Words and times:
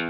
Hey 0.00 0.06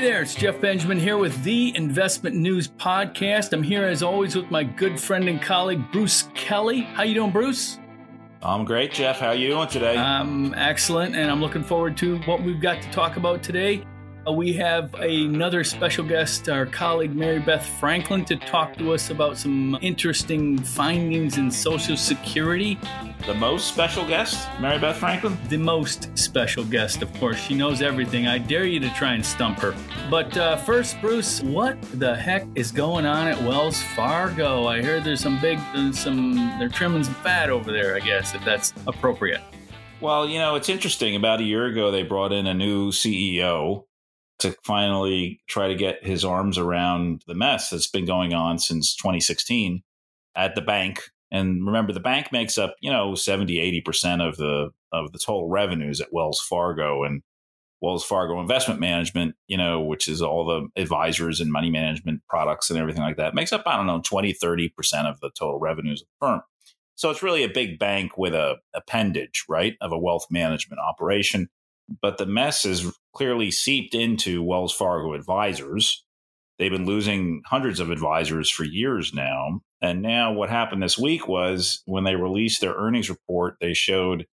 there, 0.00 0.22
it's 0.22 0.34
Jeff 0.34 0.58
Benjamin 0.62 0.98
here 0.98 1.18
with 1.18 1.42
the 1.42 1.76
Investment 1.76 2.34
News 2.36 2.68
Podcast. 2.68 3.52
I'm 3.52 3.62
here 3.62 3.84
as 3.84 4.02
always 4.02 4.34
with 4.34 4.50
my 4.50 4.64
good 4.64 4.98
friend 4.98 5.28
and 5.28 5.42
colleague 5.42 5.84
Bruce 5.92 6.30
Kelly. 6.34 6.80
How 6.80 7.02
you 7.02 7.12
doing, 7.12 7.30
Bruce? 7.30 7.78
I'm 8.40 8.64
great, 8.64 8.92
Jeff. 8.92 9.18
How 9.20 9.28
are 9.28 9.34
you 9.34 9.48
doing 9.48 9.68
today? 9.68 9.98
I'm 9.98 10.54
excellent, 10.54 11.14
and 11.14 11.30
I'm 11.30 11.42
looking 11.42 11.62
forward 11.62 11.98
to 11.98 12.16
what 12.20 12.42
we've 12.42 12.62
got 12.62 12.80
to 12.80 12.90
talk 12.90 13.18
about 13.18 13.42
today. 13.42 13.84
Uh, 14.24 14.30
we 14.30 14.52
have 14.52 14.94
another 14.94 15.64
special 15.64 16.04
guest, 16.04 16.48
our 16.48 16.64
colleague 16.64 17.12
Mary 17.12 17.40
Beth 17.40 17.66
Franklin, 17.80 18.24
to 18.26 18.36
talk 18.36 18.76
to 18.76 18.92
us 18.92 19.10
about 19.10 19.36
some 19.36 19.76
interesting 19.82 20.56
findings 20.62 21.38
in 21.38 21.50
Social 21.50 21.96
Security. 21.96 22.78
The 23.26 23.34
most 23.34 23.66
special 23.66 24.06
guest, 24.06 24.48
Mary 24.60 24.78
Beth 24.78 24.96
Franklin? 24.96 25.36
The 25.48 25.56
most 25.56 26.16
special 26.16 26.62
guest, 26.64 27.02
of 27.02 27.12
course. 27.14 27.40
She 27.40 27.54
knows 27.54 27.82
everything. 27.82 28.28
I 28.28 28.38
dare 28.38 28.64
you 28.64 28.78
to 28.78 28.90
try 28.90 29.14
and 29.14 29.26
stump 29.26 29.58
her. 29.58 29.74
But 30.08 30.36
uh, 30.36 30.56
first, 30.58 31.00
Bruce, 31.00 31.42
what 31.42 31.82
the 31.98 32.14
heck 32.14 32.46
is 32.54 32.70
going 32.70 33.06
on 33.06 33.26
at 33.26 33.42
Wells 33.42 33.82
Fargo? 33.96 34.68
I 34.68 34.82
hear 34.82 35.00
there's 35.00 35.20
some 35.20 35.40
big, 35.40 35.58
some, 35.94 36.36
they're 36.60 36.68
trimming 36.68 37.02
some 37.02 37.14
fat 37.14 37.50
over 37.50 37.72
there, 37.72 37.96
I 37.96 38.00
guess, 38.00 38.36
if 38.36 38.44
that's 38.44 38.72
appropriate. 38.86 39.40
Well, 40.00 40.28
you 40.28 40.38
know, 40.38 40.54
it's 40.54 40.68
interesting. 40.68 41.16
About 41.16 41.40
a 41.40 41.44
year 41.44 41.66
ago, 41.66 41.90
they 41.90 42.04
brought 42.04 42.32
in 42.32 42.46
a 42.46 42.54
new 42.54 42.92
CEO 42.92 43.84
to 44.42 44.56
finally 44.64 45.40
try 45.48 45.68
to 45.68 45.74
get 45.74 46.04
his 46.04 46.24
arms 46.24 46.58
around 46.58 47.22
the 47.26 47.34
mess 47.34 47.70
that's 47.70 47.88
been 47.88 48.04
going 48.04 48.34
on 48.34 48.58
since 48.58 48.94
2016 48.96 49.82
at 50.36 50.54
the 50.54 50.60
bank. 50.60 51.00
And 51.30 51.66
remember, 51.66 51.92
the 51.92 52.00
bank 52.00 52.30
makes 52.30 52.58
up, 52.58 52.76
you 52.80 52.90
know, 52.90 53.14
70, 53.14 53.82
80% 53.84 54.26
of 54.26 54.36
the, 54.36 54.70
of 54.92 55.12
the 55.12 55.18
total 55.18 55.48
revenues 55.48 56.00
at 56.00 56.12
Wells 56.12 56.40
Fargo 56.40 57.04
and 57.04 57.22
Wells 57.80 58.04
Fargo 58.04 58.40
Investment 58.40 58.78
Management, 58.78 59.34
you 59.48 59.56
know, 59.56 59.80
which 59.80 60.06
is 60.06 60.22
all 60.22 60.44
the 60.44 60.80
advisors 60.80 61.40
and 61.40 61.50
money 61.50 61.70
management 61.70 62.20
products 62.28 62.70
and 62.70 62.78
everything 62.78 63.02
like 63.02 63.16
that, 63.16 63.34
makes 63.34 63.52
up, 63.52 63.62
I 63.66 63.76
don't 63.76 63.86
know, 63.86 64.00
20, 64.04 64.34
30% 64.34 64.70
of 65.10 65.20
the 65.20 65.30
total 65.30 65.58
revenues 65.58 66.02
of 66.02 66.06
the 66.06 66.26
firm. 66.26 66.42
So 66.94 67.10
it's 67.10 67.22
really 67.22 67.42
a 67.42 67.48
big 67.48 67.78
bank 67.78 68.16
with 68.16 68.34
a 68.34 68.56
appendage, 68.74 69.44
right, 69.48 69.74
of 69.80 69.90
a 69.90 69.98
wealth 69.98 70.26
management 70.30 70.80
operation 70.80 71.48
but 72.00 72.18
the 72.18 72.26
mess 72.26 72.62
has 72.64 72.90
clearly 73.14 73.50
seeped 73.50 73.94
into 73.94 74.42
Wells 74.42 74.72
Fargo 74.72 75.14
advisors. 75.14 76.04
They've 76.58 76.70
been 76.70 76.86
losing 76.86 77.42
hundreds 77.46 77.80
of 77.80 77.90
advisors 77.90 78.48
for 78.48 78.64
years 78.64 79.12
now. 79.12 79.60
And 79.80 80.00
now, 80.00 80.32
what 80.32 80.48
happened 80.48 80.82
this 80.82 80.98
week 80.98 81.26
was 81.26 81.82
when 81.86 82.04
they 82.04 82.14
released 82.14 82.60
their 82.60 82.74
earnings 82.74 83.10
report, 83.10 83.56
they 83.60 83.74
showed 83.74 84.26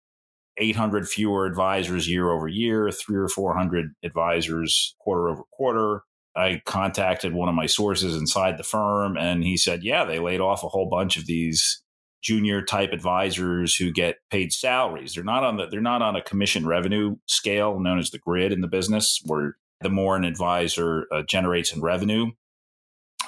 800 0.57 1.07
fewer 1.07 1.45
advisors 1.45 2.09
year 2.09 2.31
over 2.31 2.47
year, 2.47 2.91
three 2.91 3.17
or 3.17 3.27
400 3.27 3.93
advisors 4.03 4.95
quarter 4.99 5.29
over 5.29 5.43
quarter. 5.53 6.03
I 6.35 6.61
contacted 6.65 7.33
one 7.33 7.49
of 7.49 7.55
my 7.55 7.65
sources 7.65 8.15
inside 8.15 8.57
the 8.57 8.63
firm, 8.63 9.17
and 9.17 9.43
he 9.43 9.57
said, 9.57 9.83
Yeah, 9.83 10.05
they 10.05 10.19
laid 10.19 10.41
off 10.41 10.63
a 10.63 10.69
whole 10.69 10.89
bunch 10.89 11.17
of 11.17 11.25
these 11.25 11.81
junior 12.21 12.61
type 12.61 12.91
advisors 12.91 13.75
who 13.75 13.91
get 13.91 14.17
paid 14.29 14.51
salaries. 14.51 15.13
They're 15.13 15.23
not 15.23 15.43
on 15.43 15.57
the 15.57 15.67
they're 15.67 15.81
not 15.81 16.01
on 16.01 16.15
a 16.15 16.21
commission 16.21 16.65
revenue 16.65 17.17
scale 17.25 17.79
known 17.79 17.99
as 17.99 18.11
the 18.11 18.19
grid 18.19 18.51
in 18.51 18.61
the 18.61 18.67
business, 18.67 19.21
where 19.25 19.55
the 19.81 19.89
more 19.89 20.15
an 20.15 20.23
advisor 20.23 21.07
uh, 21.11 21.21
generates 21.23 21.71
in 21.71 21.81
revenue, 21.81 22.31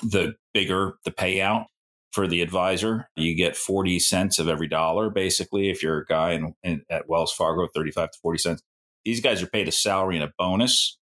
the 0.01 0.35
bigger 0.53 0.95
the 1.05 1.11
payout 1.11 1.65
for 2.11 2.27
the 2.27 2.41
advisor. 2.41 3.09
You 3.15 3.35
get 3.35 3.55
40 3.55 3.99
cents 3.99 4.39
of 4.39 4.47
every 4.47 4.67
dollar, 4.67 5.09
basically, 5.09 5.69
if 5.69 5.83
you're 5.83 5.99
a 5.99 6.05
guy 6.05 6.31
in, 6.31 6.55
in, 6.63 6.83
at 6.89 7.07
Wells 7.07 7.31
Fargo, 7.31 7.67
35 7.67 8.11
to 8.11 8.19
40 8.21 8.37
cents. 8.39 8.63
These 9.05 9.21
guys 9.21 9.41
are 9.41 9.47
paid 9.47 9.67
a 9.67 9.71
salary 9.71 10.15
and 10.15 10.25
a 10.25 10.33
bonus. 10.37 10.97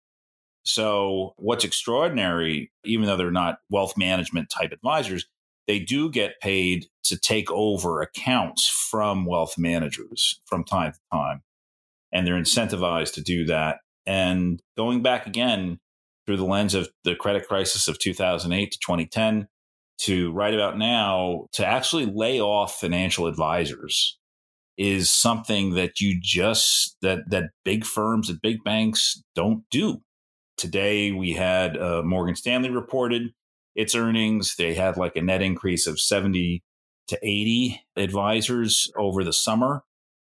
So, 0.63 1.33
what's 1.37 1.65
extraordinary, 1.65 2.71
even 2.85 3.05
though 3.05 3.17
they're 3.17 3.31
not 3.31 3.59
wealth 3.69 3.97
management 3.97 4.49
type 4.49 4.71
advisors, 4.71 5.25
they 5.67 5.79
do 5.79 6.09
get 6.09 6.39
paid 6.41 6.87
to 7.05 7.17
take 7.17 7.51
over 7.51 8.01
accounts 8.01 8.67
from 8.89 9.25
wealth 9.25 9.55
managers 9.57 10.41
from 10.45 10.63
time 10.63 10.93
to 10.93 10.99
time. 11.11 11.41
And 12.11 12.27
they're 12.27 12.39
incentivized 12.39 13.13
to 13.13 13.21
do 13.21 13.45
that. 13.45 13.77
And 14.05 14.61
going 14.77 15.01
back 15.01 15.25
again 15.25 15.79
through 16.25 16.37
the 16.37 16.45
lens 16.45 16.73
of 16.73 16.89
the 17.03 17.15
credit 17.15 17.47
crisis 17.47 17.87
of 17.87 17.99
2008 17.99 18.71
to 18.71 18.77
2010 18.79 19.47
to 19.99 20.31
right 20.31 20.53
about 20.53 20.77
now, 20.77 21.47
to 21.53 21.65
actually 21.65 22.05
lay 22.05 22.39
off 22.41 22.79
financial 22.79 23.27
advisors 23.27 24.17
is 24.77 25.11
something 25.11 25.75
that 25.75 26.01
you 26.01 26.19
just 26.19 26.97
that 27.01 27.19
that 27.29 27.51
big 27.63 27.85
firms 27.85 28.29
and 28.29 28.41
big 28.41 28.63
banks 28.63 29.21
don't 29.35 29.63
do. 29.69 30.01
Today 30.57 31.11
we 31.11 31.33
had 31.33 31.77
uh, 31.77 32.01
Morgan 32.03 32.35
Stanley 32.35 32.69
reported 32.69 33.33
its 33.75 33.95
earnings. 33.95 34.55
They 34.55 34.73
had 34.73 34.97
like 34.97 35.15
a 35.15 35.21
net 35.21 35.41
increase 35.41 35.87
of 35.87 35.99
70 35.99 36.63
to 37.07 37.19
80 37.21 37.81
advisors 37.95 38.91
over 38.97 39.23
the 39.23 39.33
summer 39.33 39.83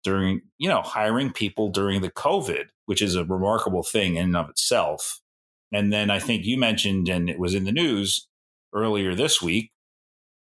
during, 0.02 0.42
you 0.58 0.68
know, 0.68 0.82
hiring 0.82 1.32
people 1.32 1.70
during 1.70 2.00
the 2.00 2.10
COVID, 2.10 2.66
which 2.86 3.02
is 3.02 3.16
a 3.16 3.24
remarkable 3.24 3.82
thing 3.82 4.16
in 4.16 4.24
and 4.24 4.36
of 4.36 4.50
itself. 4.50 5.20
And 5.72 5.92
then 5.92 6.10
I 6.10 6.20
think 6.20 6.44
you 6.44 6.58
mentioned, 6.58 7.08
and 7.08 7.28
it 7.28 7.38
was 7.38 7.54
in 7.54 7.64
the 7.64 7.72
news 7.72 8.28
earlier 8.74 9.14
this 9.14 9.42
week, 9.42 9.72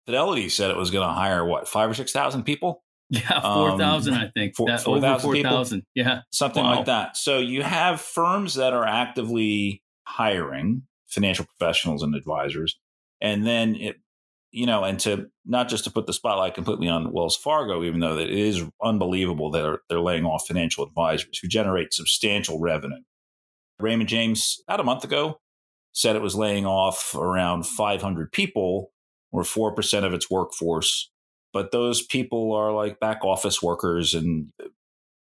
Fidelity 0.06 0.48
said 0.48 0.70
it 0.70 0.76
was 0.76 0.90
going 0.90 1.06
to 1.06 1.12
hire 1.12 1.44
what, 1.44 1.68
five 1.68 1.90
or 1.90 1.94
6,000 1.94 2.42
people? 2.44 2.82
Yeah, 3.10 3.40
4,000, 3.40 4.14
um, 4.14 4.20
I 4.20 4.30
think. 4.34 4.54
Four, 4.54 4.68
4,000 4.76 5.42
4, 5.42 5.64
4, 5.64 5.80
Yeah. 5.94 6.20
Something 6.30 6.64
wow. 6.64 6.76
like 6.76 6.86
that. 6.86 7.16
So 7.16 7.38
you 7.38 7.62
have 7.62 8.00
firms 8.00 8.54
that 8.54 8.74
are 8.74 8.86
actively 8.86 9.82
hiring 10.06 10.82
financial 11.08 11.46
professionals 11.46 12.02
and 12.02 12.14
advisors. 12.14 12.78
And 13.20 13.46
then 13.46 13.74
it, 13.76 13.96
you 14.50 14.66
know, 14.66 14.84
and 14.84 14.98
to 15.00 15.26
not 15.44 15.68
just 15.68 15.84
to 15.84 15.90
put 15.90 16.06
the 16.06 16.12
spotlight 16.12 16.54
completely 16.54 16.88
on 16.88 17.12
Wells 17.12 17.36
Fargo, 17.36 17.84
even 17.84 18.00
though 18.00 18.16
it 18.16 18.30
is 18.30 18.64
unbelievable 18.82 19.50
that 19.50 19.62
they're, 19.62 19.80
they're 19.88 20.00
laying 20.00 20.24
off 20.24 20.46
financial 20.46 20.84
advisors 20.84 21.38
who 21.38 21.48
generate 21.48 21.92
substantial 21.92 22.58
revenue. 22.60 23.02
Raymond 23.80 24.08
James, 24.08 24.60
about 24.66 24.80
a 24.80 24.84
month 24.84 25.04
ago, 25.04 25.40
said 25.92 26.16
it 26.16 26.22
was 26.22 26.34
laying 26.34 26.66
off 26.66 27.14
around 27.14 27.66
500 27.66 28.32
people 28.32 28.92
or 29.32 29.42
4% 29.42 30.04
of 30.04 30.14
its 30.14 30.30
workforce. 30.30 31.10
But 31.52 31.72
those 31.72 32.02
people 32.02 32.52
are 32.52 32.72
like 32.72 33.00
back 33.00 33.24
office 33.24 33.62
workers 33.62 34.14
and 34.14 34.48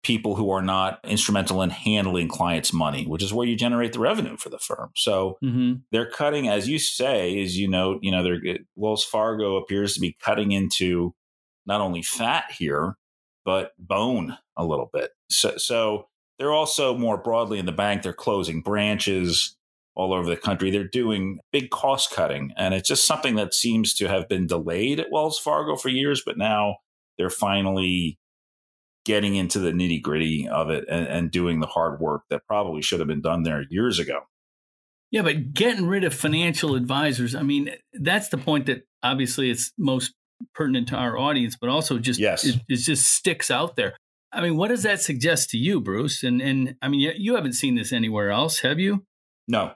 people 0.08 0.36
who 0.36 0.50
are 0.50 0.62
not 0.62 1.02
instrumental 1.04 1.62
in 1.62 1.70
handling 1.70 2.30
clients' 2.30 2.72
money, 2.72 3.06
which 3.06 3.22
is 3.22 3.34
where 3.34 3.46
you 3.46 3.58
generate 3.58 3.92
the 3.92 4.00
revenue 4.00 4.38
for 4.38 4.48
the 4.48 4.58
firm. 4.58 4.90
So 4.96 5.38
mm-hmm. 5.44 5.82
they're 5.92 6.10
cutting, 6.10 6.48
as 6.48 6.70
you 6.70 6.80
say, 6.80 7.44
as 7.44 7.58
you 7.58 7.68
know, 7.68 8.00
you 8.02 8.10
know, 8.10 8.24
they're, 8.24 8.40
Wells 8.78 9.04
Fargo 9.04 9.58
appears 9.58 9.94
to 9.96 10.00
be 10.00 10.16
cutting 10.24 10.54
into 10.54 11.14
not 11.66 11.82
only 11.82 12.02
fat 12.02 12.46
here, 12.58 12.96
but 13.44 13.74
bone 13.78 14.38
a 14.56 14.64
little 14.64 14.90
bit. 14.94 15.12
So, 15.30 15.58
so 15.58 16.08
they're 16.40 16.54
also 16.54 16.98
more 16.98 17.18
broadly 17.18 17.60
in 17.60 17.66
the 17.66 17.74
bank, 17.74 18.02
they're 18.02 18.14
closing 18.14 18.62
branches 18.62 19.58
all 19.94 20.14
over 20.14 20.30
the 20.30 20.38
country. 20.38 20.72
They're 20.72 20.88
doing 20.88 21.40
big 21.52 21.70
cost 21.70 22.12
cutting. 22.12 22.54
And 22.56 22.74
it's 22.74 22.88
just 22.88 23.06
something 23.06 23.36
that 23.36 23.54
seems 23.54 23.94
to 23.96 24.08
have 24.08 24.30
been 24.30 24.48
delayed 24.48 25.02
at 25.02 25.12
Wells 25.12 25.38
Fargo 25.38 25.76
for 25.76 25.90
years, 25.90 26.22
but 26.26 26.38
now 26.38 26.78
they're 27.18 27.30
finally 27.30 28.18
getting 29.08 29.36
into 29.36 29.58
the 29.58 29.72
nitty 29.72 30.02
gritty 30.02 30.50
of 30.50 30.70
it 30.70 30.84
and, 30.90 31.08
and 31.08 31.32
doing 31.32 31.62
the 31.62 31.66
hard 31.66 32.02
work 32.02 32.24
that 32.30 32.46
probably 32.46 32.82
should 32.82 33.00
have 33.00 33.08
been 33.08 33.22
done 33.22 33.44
there 33.44 33.64
years 33.70 34.00
ago. 34.00 34.20
Yeah, 35.12 35.22
but 35.22 35.54
getting 35.54 35.88
rid 35.88 36.04
of 36.04 36.14
financial 36.14 36.76
advisors, 36.76 37.34
I 37.34 37.42
mean, 37.42 37.72
that's 37.94 38.28
the 38.28 38.38
point 38.38 38.66
that 38.66 38.84
obviously 39.02 39.50
it's 39.50 39.72
most 39.78 40.14
pertinent 40.54 40.90
to 40.90 40.98
our 40.98 41.18
audience, 41.18 41.56
but 41.56 41.70
also 41.70 41.98
just 41.98 42.20
yes. 42.20 42.46
it, 42.46 42.58
it 42.68 42.76
just 42.76 43.08
sticks 43.08 43.50
out 43.50 43.78
there. 43.78 43.96
I 44.34 44.42
mean, 44.42 44.58
what 44.58 44.68
does 44.68 44.84
that 44.84 45.02
suggest 45.02 45.50
to 45.52 45.58
you, 45.58 45.80
Bruce? 45.80 46.22
And 46.22 46.42
and 46.42 46.76
I 46.82 46.90
mean, 46.90 47.00
you, 47.00 47.14
you 47.16 47.36
haven't 47.36 47.54
seen 47.54 47.76
this 47.76 47.94
anywhere 47.94 48.30
else, 48.30 48.60
have 48.60 48.78
you? 48.78 49.06
No, 49.48 49.72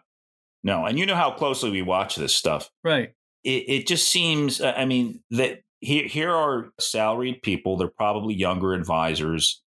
no. 0.62 0.86
And 0.86 1.00
you 1.00 1.06
know 1.06 1.16
how 1.16 1.32
closely 1.32 1.72
we 1.72 1.82
watch 1.82 2.18
this 2.18 2.36
stuff, 2.36 2.70
right? 2.84 3.14
It, 3.46 3.64
it 3.70 3.88
just 3.88 4.12
seems. 4.12 4.60
I 4.60 4.84
mean, 4.84 5.24
that 5.32 5.62
here, 5.82 6.08
here 6.08 6.32
are 6.32 6.72
salaried 6.80 7.42
people. 7.42 7.76
They're 7.76 7.90
probably 7.90 8.36
younger 8.36 8.74
advisors. 8.74 9.62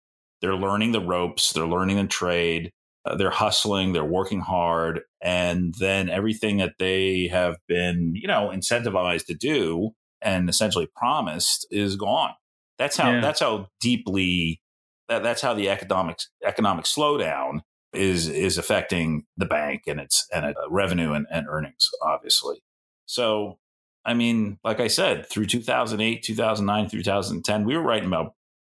They're 0.40 0.56
learning 0.56 0.92
the 0.92 1.00
ropes. 1.00 1.52
They're 1.52 1.66
learning 1.66 1.96
the 1.96 2.06
trade. 2.06 2.72
Uh, 3.04 3.16
they're 3.16 3.30
hustling. 3.30 3.92
They're 3.92 4.04
working 4.04 4.40
hard. 4.40 5.00
And 5.22 5.74
then 5.78 6.10
everything 6.10 6.58
that 6.58 6.74
they 6.78 7.28
have 7.28 7.56
been, 7.68 8.12
you 8.14 8.28
know, 8.28 8.50
incentivized 8.52 9.26
to 9.26 9.34
do 9.34 9.90
and 10.20 10.48
essentially 10.50 10.88
promised 10.96 11.66
is 11.70 11.96
gone. 11.96 12.32
That's 12.78 12.96
how, 12.96 13.12
yeah. 13.12 13.20
that's 13.20 13.40
how 13.40 13.68
deeply, 13.80 14.60
that, 15.08 15.22
that's 15.22 15.42
how 15.42 15.54
the 15.54 15.68
economic, 15.68 16.18
economic 16.44 16.84
slowdown 16.84 17.60
is, 17.92 18.28
is 18.28 18.58
affecting 18.58 19.24
the 19.36 19.46
bank 19.46 19.82
and 19.86 20.00
its, 20.00 20.26
and 20.32 20.46
its 20.46 20.58
revenue 20.68 21.12
and, 21.12 21.26
and 21.30 21.46
earnings, 21.48 21.88
obviously. 22.02 22.62
So 23.06 23.58
I 24.04 24.14
mean, 24.14 24.58
like 24.64 24.80
I 24.80 24.88
said, 24.88 25.28
through 25.28 25.46
2008, 25.46 26.22
2009, 26.22 26.90
2010, 26.90 27.64
we 27.64 27.76
were 27.76 27.82
writing 27.82 28.08
about 28.08 28.34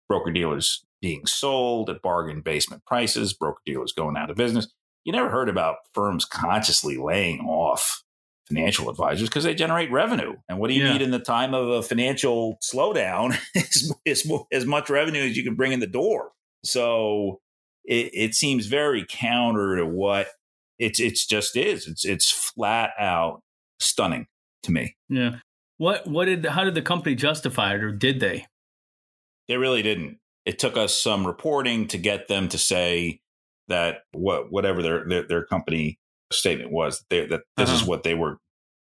broker 0.10 0.32
dealers 0.32 0.84
being 1.02 1.26
sold 1.26 1.90
at 1.90 2.02
bargain 2.02 2.42
basement 2.42 2.86
prices, 2.86 3.34
broker 3.34 3.62
dealers 3.66 3.94
going 3.94 4.18
out 4.18 4.30
of 4.30 4.38
business. 4.38 4.68
You 5.06 5.12
never 5.12 5.30
heard 5.30 5.50
about 5.50 5.78
firms 5.94 6.26
consciously 6.26 6.98
laying 6.98 7.42
off 7.42 8.04
financial 8.48 8.90
advisors 8.90 9.30
because 9.30 9.44
they 9.44 9.56
generate 9.56 9.92
revenue. 9.92 10.36
And 10.50 10.60
what 10.60 10.70
do 10.70 10.74
you 10.74 10.84
yeah. 10.84 10.94
need 10.94 11.02
in 11.02 11.12
the 11.12 11.20
time 11.20 11.54
of 11.54 11.70
a 11.70 11.82
financial 11.82 12.58
slowdown 12.62 13.38
is, 13.56 13.94
is, 14.06 14.32
as 14.52 14.66
much 14.66 14.90
revenue 14.90 15.24
as 15.24 15.38
you 15.38 15.44
can 15.44 15.56
bring 15.56 15.72
in 15.72 15.80
the 15.80 15.88
door. 15.88 16.32
So 16.64 17.40
it, 17.86 18.12
it 18.14 18.36
seems 18.36 18.68
very 18.68 19.06
counter 19.08 19.78
to 19.78 19.86
what 19.86 20.28
it's 20.80 21.00
it's 21.00 21.26
just 21.26 21.56
is. 21.56 21.88
It's 21.88 22.06
it's 22.06 22.32
flat 22.32 22.92
out 22.98 23.42
stunning 23.80 24.28
to 24.64 24.72
me. 24.72 24.96
Yeah. 25.10 25.38
What 25.78 26.08
what 26.08 26.26
did 26.26 26.46
how 26.46 26.64
did 26.64 26.76
the 26.76 26.82
company 26.82 27.16
justify 27.16 27.76
it 27.76 27.84
or 27.84 27.92
did 27.92 28.20
they? 28.20 28.46
They 29.48 29.58
really 29.58 29.82
didn't. 29.82 30.20
It 30.46 30.60
took 30.60 30.78
us 30.78 31.00
some 31.00 31.26
reporting 31.26 31.88
to 31.90 31.98
get 31.98 32.28
them 32.28 32.48
to 32.50 32.58
say 32.58 33.22
that 33.68 34.02
what 34.12 34.52
whatever 34.52 34.82
their 34.82 35.06
their, 35.08 35.24
their 35.28 35.46
company 35.46 36.00
statement 36.32 36.72
was 36.72 37.04
they, 37.10 37.26
that 37.26 37.42
this 37.58 37.70
uh-huh. 37.70 37.78
is 37.78 37.88
what 37.88 38.04
they 38.04 38.14
were 38.14 38.38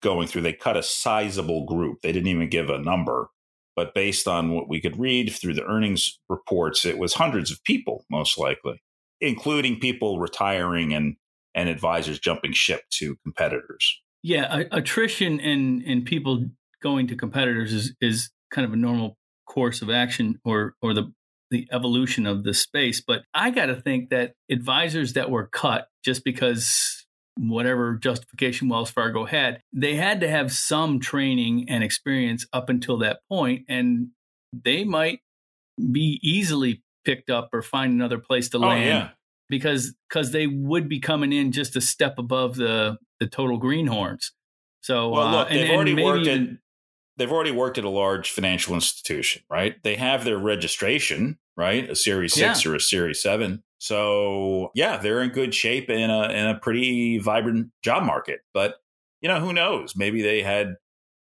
going 0.02 0.28
through. 0.28 0.42
They 0.42 0.52
cut 0.52 0.76
a 0.76 0.82
sizable 0.82 1.64
group. 1.64 1.98
They 2.02 2.12
didn't 2.12 2.28
even 2.28 2.48
give 2.48 2.70
a 2.70 2.78
number, 2.78 3.28
but 3.74 3.94
based 3.94 4.28
on 4.28 4.50
what 4.52 4.68
we 4.68 4.80
could 4.80 4.98
read 4.98 5.32
through 5.32 5.54
the 5.54 5.64
earnings 5.64 6.18
reports, 6.28 6.84
it 6.84 6.98
was 6.98 7.14
hundreds 7.14 7.50
of 7.50 7.62
people, 7.64 8.04
most 8.10 8.38
likely, 8.38 8.82
including 9.20 9.80
people 9.80 10.18
retiring 10.18 10.92
and 10.92 11.16
and 11.54 11.68
advisors 11.68 12.20
jumping 12.20 12.52
ship 12.52 12.82
to 12.90 13.16
competitors. 13.24 14.02
Yeah, 14.26 14.64
attrition 14.72 15.38
and 15.38 15.82
and 15.82 16.04
people 16.04 16.46
going 16.82 17.06
to 17.06 17.14
competitors 17.14 17.72
is 17.72 17.94
is 18.00 18.28
kind 18.50 18.66
of 18.66 18.72
a 18.72 18.76
normal 18.76 19.16
course 19.46 19.82
of 19.82 19.88
action 19.88 20.40
or 20.44 20.74
or 20.82 20.94
the 20.94 21.12
the 21.52 21.68
evolution 21.70 22.26
of 22.26 22.42
the 22.42 22.52
space. 22.52 23.00
But 23.06 23.22
I 23.32 23.50
got 23.50 23.66
to 23.66 23.76
think 23.76 24.10
that 24.10 24.32
advisors 24.50 25.12
that 25.12 25.30
were 25.30 25.46
cut 25.46 25.86
just 26.04 26.24
because 26.24 27.06
whatever 27.38 27.94
justification 28.02 28.68
Wells 28.68 28.90
Fargo 28.90 29.26
had, 29.26 29.60
they 29.72 29.94
had 29.94 30.18
to 30.22 30.28
have 30.28 30.50
some 30.50 30.98
training 30.98 31.66
and 31.68 31.84
experience 31.84 32.48
up 32.52 32.68
until 32.68 32.98
that 32.98 33.20
point, 33.30 33.66
and 33.68 34.08
they 34.52 34.82
might 34.82 35.20
be 35.92 36.18
easily 36.20 36.82
picked 37.04 37.30
up 37.30 37.50
or 37.52 37.62
find 37.62 37.92
another 37.92 38.18
place 38.18 38.48
to 38.48 38.56
oh, 38.56 38.62
land 38.62 38.86
yeah. 38.86 39.08
because 39.48 39.94
because 40.08 40.32
they 40.32 40.48
would 40.48 40.88
be 40.88 40.98
coming 40.98 41.32
in 41.32 41.52
just 41.52 41.76
a 41.76 41.80
step 41.80 42.18
above 42.18 42.56
the 42.56 42.96
the 43.20 43.26
total 43.26 43.58
greenhorns. 43.58 44.32
So 44.80 45.08
well, 45.08 45.30
look, 45.30 45.46
uh, 45.48 45.54
they've 45.54 45.64
and, 45.64 45.72
already 45.74 45.92
and 45.92 46.02
worked 46.02 46.26
at 46.26 46.40
they've 47.16 47.32
already 47.32 47.50
worked 47.50 47.78
at 47.78 47.84
a 47.84 47.90
large 47.90 48.30
financial 48.30 48.74
institution, 48.74 49.42
right? 49.50 49.74
They 49.82 49.96
have 49.96 50.24
their 50.24 50.38
registration, 50.38 51.38
right? 51.56 51.88
A 51.88 51.96
Series 51.96 52.34
Six 52.34 52.64
yeah. 52.64 52.70
or 52.70 52.74
a 52.76 52.80
Series 52.80 53.22
Seven. 53.22 53.62
So 53.78 54.70
yeah, 54.74 54.96
they're 54.96 55.22
in 55.22 55.30
good 55.30 55.54
shape 55.54 55.90
in 55.90 56.10
a 56.10 56.28
in 56.30 56.46
a 56.46 56.58
pretty 56.58 57.18
vibrant 57.18 57.70
job 57.82 58.04
market. 58.04 58.40
But 58.54 58.76
you 59.20 59.28
know, 59.28 59.40
who 59.40 59.52
knows? 59.52 59.94
Maybe 59.96 60.22
they 60.22 60.42
had 60.42 60.76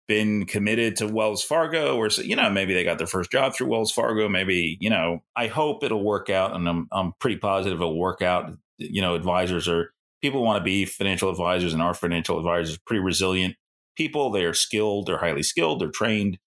been 0.06 0.46
committed 0.46 0.96
to 0.96 1.06
Wells 1.06 1.44
Fargo, 1.44 1.96
or 1.96 2.08
you 2.08 2.34
know, 2.34 2.50
maybe 2.50 2.74
they 2.74 2.84
got 2.84 2.98
their 2.98 3.06
first 3.06 3.30
job 3.30 3.54
through 3.54 3.68
Wells 3.68 3.92
Fargo. 3.92 4.28
Maybe 4.28 4.78
you 4.80 4.90
know, 4.90 5.20
I 5.36 5.46
hope 5.46 5.84
it'll 5.84 6.04
work 6.04 6.30
out, 6.30 6.54
and 6.54 6.68
I'm 6.68 6.88
I'm 6.92 7.12
pretty 7.20 7.36
positive 7.36 7.80
it'll 7.80 7.98
work 7.98 8.22
out. 8.22 8.50
You 8.78 9.02
know, 9.02 9.14
advisors 9.14 9.68
are 9.68 9.92
people 10.22 10.42
want 10.42 10.58
to 10.60 10.64
be 10.64 10.84
financial 10.84 11.30
advisors, 11.30 11.72
and 11.72 11.82
our 11.82 11.94
financial 11.94 12.38
advisors 12.38 12.76
are 12.76 12.80
pretty 12.86 13.02
resilient 13.02 13.56
people. 13.96 14.30
They 14.30 14.44
are 14.44 14.54
skilled, 14.54 15.06
they're 15.06 15.18
highly 15.18 15.42
skilled, 15.42 15.80
they're 15.80 15.90
trained, 15.90 16.38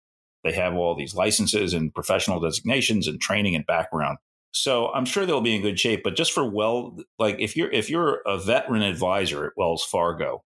they 0.44 0.52
have 0.52 0.74
all 0.74 0.94
these 0.94 1.14
licenses 1.14 1.74
and 1.74 1.94
professional 1.94 2.40
designations 2.40 3.06
and 3.06 3.20
training 3.20 3.54
and 3.54 3.66
background. 3.66 4.18
So 4.52 4.88
I'm 4.88 5.04
sure 5.04 5.26
they'll 5.26 5.40
be 5.40 5.54
in 5.54 5.62
good 5.62 5.78
shape. 5.78 6.02
But 6.02 6.16
just 6.16 6.32
for 6.32 6.48
well, 6.48 6.96
like 7.18 7.36
if 7.38 7.56
you're 7.56 7.70
if 7.70 7.88
you're 7.88 8.20
a 8.26 8.38
veteran 8.38 8.82
advisor 8.82 9.46
at 9.46 9.52
Wells 9.56 9.84
Fargo, 9.84 10.42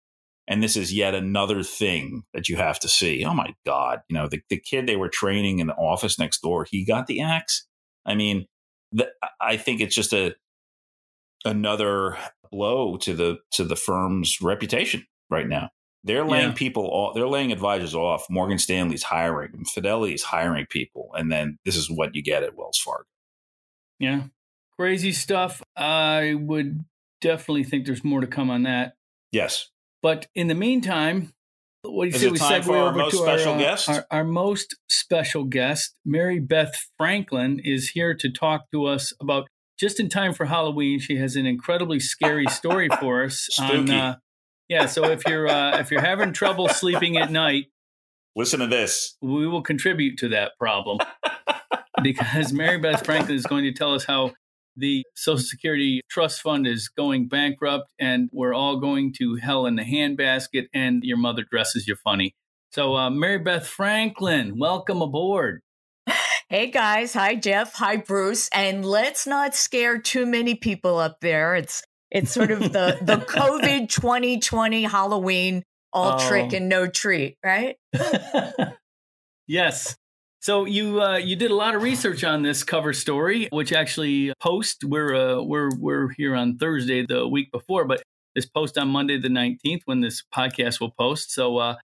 and 0.47 0.63
this 0.63 0.77
is 0.77 0.93
yet 0.93 1.13
another 1.13 1.63
thing 1.63 2.23
that 2.33 2.47
you 2.47 2.55
have 2.55 2.79
to 2.79 2.87
see. 2.87 3.25
Oh 3.25 3.33
my 3.33 3.53
God, 3.65 4.01
you 4.07 4.15
know 4.15 4.27
the 4.27 4.41
the 4.49 4.59
kid 4.59 4.87
they 4.87 4.95
were 4.95 5.09
training 5.09 5.59
in 5.59 5.67
the 5.67 5.75
office 5.75 6.17
next 6.17 6.41
door, 6.41 6.65
he 6.69 6.85
got 6.85 7.07
the 7.07 7.21
axe. 7.21 7.65
I 8.05 8.15
mean, 8.15 8.45
the, 8.91 9.09
I 9.41 9.57
think 9.57 9.81
it's 9.81 9.95
just 9.95 10.13
a 10.13 10.35
another 11.45 12.17
blow 12.51 12.97
to 12.97 13.13
the 13.13 13.37
to 13.51 13.63
the 13.63 13.75
firm's 13.75 14.41
reputation 14.41 15.05
right 15.29 15.47
now. 15.47 15.69
They're 16.03 16.25
laying 16.25 16.49
yeah. 16.49 16.55
people 16.55 16.85
off. 16.85 17.13
They're 17.13 17.27
laying 17.27 17.51
advisors 17.51 17.93
off. 17.93 18.25
Morgan 18.29 18.57
Stanley's 18.57 19.03
hiring. 19.03 19.51
Them. 19.51 19.65
Fidelity's 19.65 20.23
hiring 20.23 20.65
people, 20.69 21.09
and 21.13 21.31
then 21.31 21.57
this 21.65 21.75
is 21.75 21.89
what 21.89 22.15
you 22.15 22.23
get 22.23 22.43
at 22.43 22.55
Wells 22.55 22.79
Fargo. 22.79 23.05
Yeah. 23.99 24.23
Crazy 24.77 25.11
stuff. 25.11 25.61
I 25.75 26.35
would 26.39 26.85
definitely 27.19 27.65
think 27.65 27.85
there's 27.85 28.03
more 28.03 28.21
to 28.21 28.27
come 28.27 28.49
on 28.49 28.63
that. 28.63 28.93
Yes. 29.31 29.69
But 30.01 30.27
in 30.33 30.47
the 30.47 30.55
meantime, 30.55 31.33
what 31.81 32.05
do 32.05 32.11
you 32.11 32.17
say 32.17 32.29
we 32.29 32.37
segue 32.37 32.67
over 32.67 33.09
to 33.09 33.17
our, 33.23 33.59
uh, 33.59 33.77
our, 33.87 34.05
our, 34.09 34.23
most 34.23 34.75
special 34.87 35.43
guest, 35.43 35.95
Mary 36.05 36.39
Beth 36.39 36.73
Franklin, 36.97 37.59
is 37.63 37.89
here 37.89 38.13
to 38.15 38.31
talk 38.31 38.71
to 38.71 38.85
us 38.85 39.13
about 39.21 39.47
just 39.79 39.99
in 39.99 40.09
time 40.09 40.33
for 40.33 40.45
Halloween. 40.45 40.99
She 40.99 41.17
has 41.17 41.35
an 41.35 41.45
incredibly 41.45 41.99
scary 41.99 42.45
story 42.47 42.89
for 42.99 43.23
us. 43.23 43.47
Spooky. 43.51 43.77
On, 43.77 43.89
uh, 43.91 44.15
yeah, 44.67 44.85
so 44.85 45.05
if 45.05 45.23
you're 45.27 45.47
uh, 45.47 45.79
if 45.79 45.89
you're 45.89 46.01
having 46.01 46.33
trouble 46.33 46.69
sleeping 46.69 47.17
at 47.17 47.31
night, 47.31 47.67
listen 48.35 48.59
to 48.59 48.67
this. 48.67 49.15
We 49.21 49.47
will 49.47 49.63
contribute 49.63 50.17
to 50.19 50.29
that 50.29 50.51
problem 50.59 50.99
because 52.03 52.53
Mary 52.53 52.77
Beth 52.77 53.03
Franklin 53.03 53.35
is 53.35 53.45
going 53.45 53.63
to 53.63 53.73
tell 53.73 53.95
us 53.95 54.05
how 54.05 54.33
the 54.75 55.03
Social 55.15 55.43
Security 55.43 56.01
Trust 56.09 56.41
Fund 56.41 56.67
is 56.67 56.87
going 56.87 57.27
bankrupt 57.27 57.91
and 57.99 58.29
we're 58.31 58.53
all 58.53 58.79
going 58.79 59.13
to 59.17 59.35
hell 59.35 59.65
in 59.65 59.75
the 59.75 59.83
handbasket 59.83 60.67
and 60.73 61.03
your 61.03 61.17
mother 61.17 61.43
dresses 61.49 61.87
you 61.87 61.95
funny. 61.95 62.33
So, 62.71 62.95
uh, 62.95 63.09
Mary 63.09 63.39
Beth 63.39 63.65
Franklin, 63.65 64.57
welcome 64.57 65.01
aboard. 65.01 65.61
Hey 66.51 66.71
guys, 66.71 67.13
hi 67.13 67.35
Jeff, 67.35 67.75
hi 67.75 67.97
Bruce, 67.97 68.49
and 68.51 68.83
let's 68.83 69.27
not 69.27 69.53
scare 69.53 69.99
too 69.99 70.25
many 70.25 70.55
people 70.55 70.97
up 70.97 71.19
there. 71.21 71.53
It's 71.53 71.83
it's 72.09 72.31
sort 72.31 72.49
of 72.49 72.61
the 72.61 72.97
the 73.03 73.17
COVID 73.29 73.87
2020 73.87 74.81
Halloween 74.85 75.61
all 75.93 76.19
oh. 76.19 76.27
trick 76.27 76.53
and 76.53 76.67
no 76.67 76.87
treat, 76.87 77.37
right? 77.45 77.75
yes. 79.47 79.95
So 80.39 80.65
you 80.65 80.99
uh, 80.99 81.17
you 81.17 81.35
did 81.35 81.51
a 81.51 81.55
lot 81.55 81.75
of 81.75 81.83
research 81.83 82.23
on 82.23 82.41
this 82.41 82.63
cover 82.63 82.93
story, 82.93 83.47
which 83.51 83.71
actually 83.71 84.33
post 84.41 84.83
we're 84.83 85.13
uh, 85.13 85.43
we're 85.43 85.69
we're 85.77 86.09
here 86.17 86.35
on 86.35 86.57
Thursday 86.57 87.05
the 87.05 87.27
week 87.27 87.51
before, 87.51 87.85
but 87.85 88.01
this 88.33 88.47
post 88.47 88.75
on 88.75 88.87
Monday 88.87 89.19
the 89.19 89.29
nineteenth 89.29 89.83
when 89.85 90.01
this 90.01 90.23
podcast 90.33 90.79
will 90.79 90.95
post. 90.99 91.31
So 91.31 91.57
uh, 91.59 91.75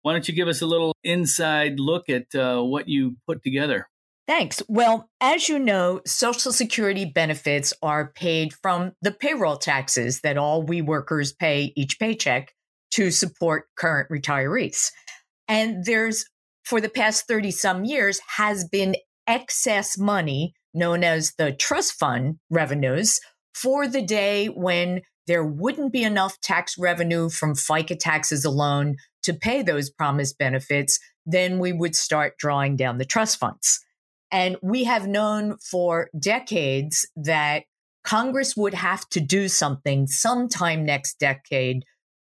why 0.00 0.14
don't 0.14 0.26
you 0.26 0.32
give 0.32 0.48
us 0.48 0.62
a 0.62 0.66
little 0.66 0.94
inside 1.04 1.78
look 1.78 2.08
at 2.08 2.34
uh, 2.34 2.62
what 2.62 2.88
you 2.88 3.16
put 3.26 3.42
together? 3.42 3.88
Thanks. 4.26 4.60
Well, 4.68 5.08
as 5.20 5.48
you 5.48 5.58
know, 5.58 6.00
Social 6.04 6.52
Security 6.52 7.04
benefits 7.04 7.72
are 7.80 8.12
paid 8.16 8.54
from 8.54 8.92
the 9.00 9.12
payroll 9.12 9.56
taxes 9.56 10.20
that 10.22 10.36
all 10.36 10.62
we 10.62 10.82
workers 10.82 11.32
pay 11.32 11.72
each 11.76 12.00
paycheck 12.00 12.52
to 12.92 13.10
support 13.12 13.66
current 13.76 14.08
retirees. 14.10 14.90
And 15.46 15.84
there's 15.84 16.24
for 16.64 16.80
the 16.80 16.88
past 16.88 17.28
30 17.28 17.52
some 17.52 17.84
years 17.84 18.20
has 18.36 18.64
been 18.68 18.96
excess 19.28 19.96
money 19.96 20.54
known 20.74 21.04
as 21.04 21.32
the 21.38 21.52
trust 21.52 21.92
fund 21.92 22.38
revenues 22.50 23.20
for 23.54 23.86
the 23.86 24.02
day 24.02 24.46
when 24.46 25.02
there 25.26 25.44
wouldn't 25.44 25.92
be 25.92 26.02
enough 26.02 26.40
tax 26.40 26.76
revenue 26.78 27.28
from 27.28 27.54
FICA 27.54 27.98
taxes 27.98 28.44
alone 28.44 28.96
to 29.22 29.34
pay 29.34 29.62
those 29.62 29.90
promised 29.90 30.38
benefits, 30.38 30.98
then 31.24 31.58
we 31.58 31.72
would 31.72 31.96
start 31.96 32.38
drawing 32.38 32.76
down 32.76 32.98
the 32.98 33.04
trust 33.04 33.38
funds. 33.38 33.80
And 34.30 34.56
we 34.62 34.84
have 34.84 35.06
known 35.06 35.56
for 35.58 36.10
decades 36.18 37.08
that 37.16 37.64
Congress 38.04 38.56
would 38.56 38.74
have 38.74 39.08
to 39.10 39.20
do 39.20 39.48
something 39.48 40.06
sometime 40.06 40.84
next 40.84 41.18
decade 41.18 41.84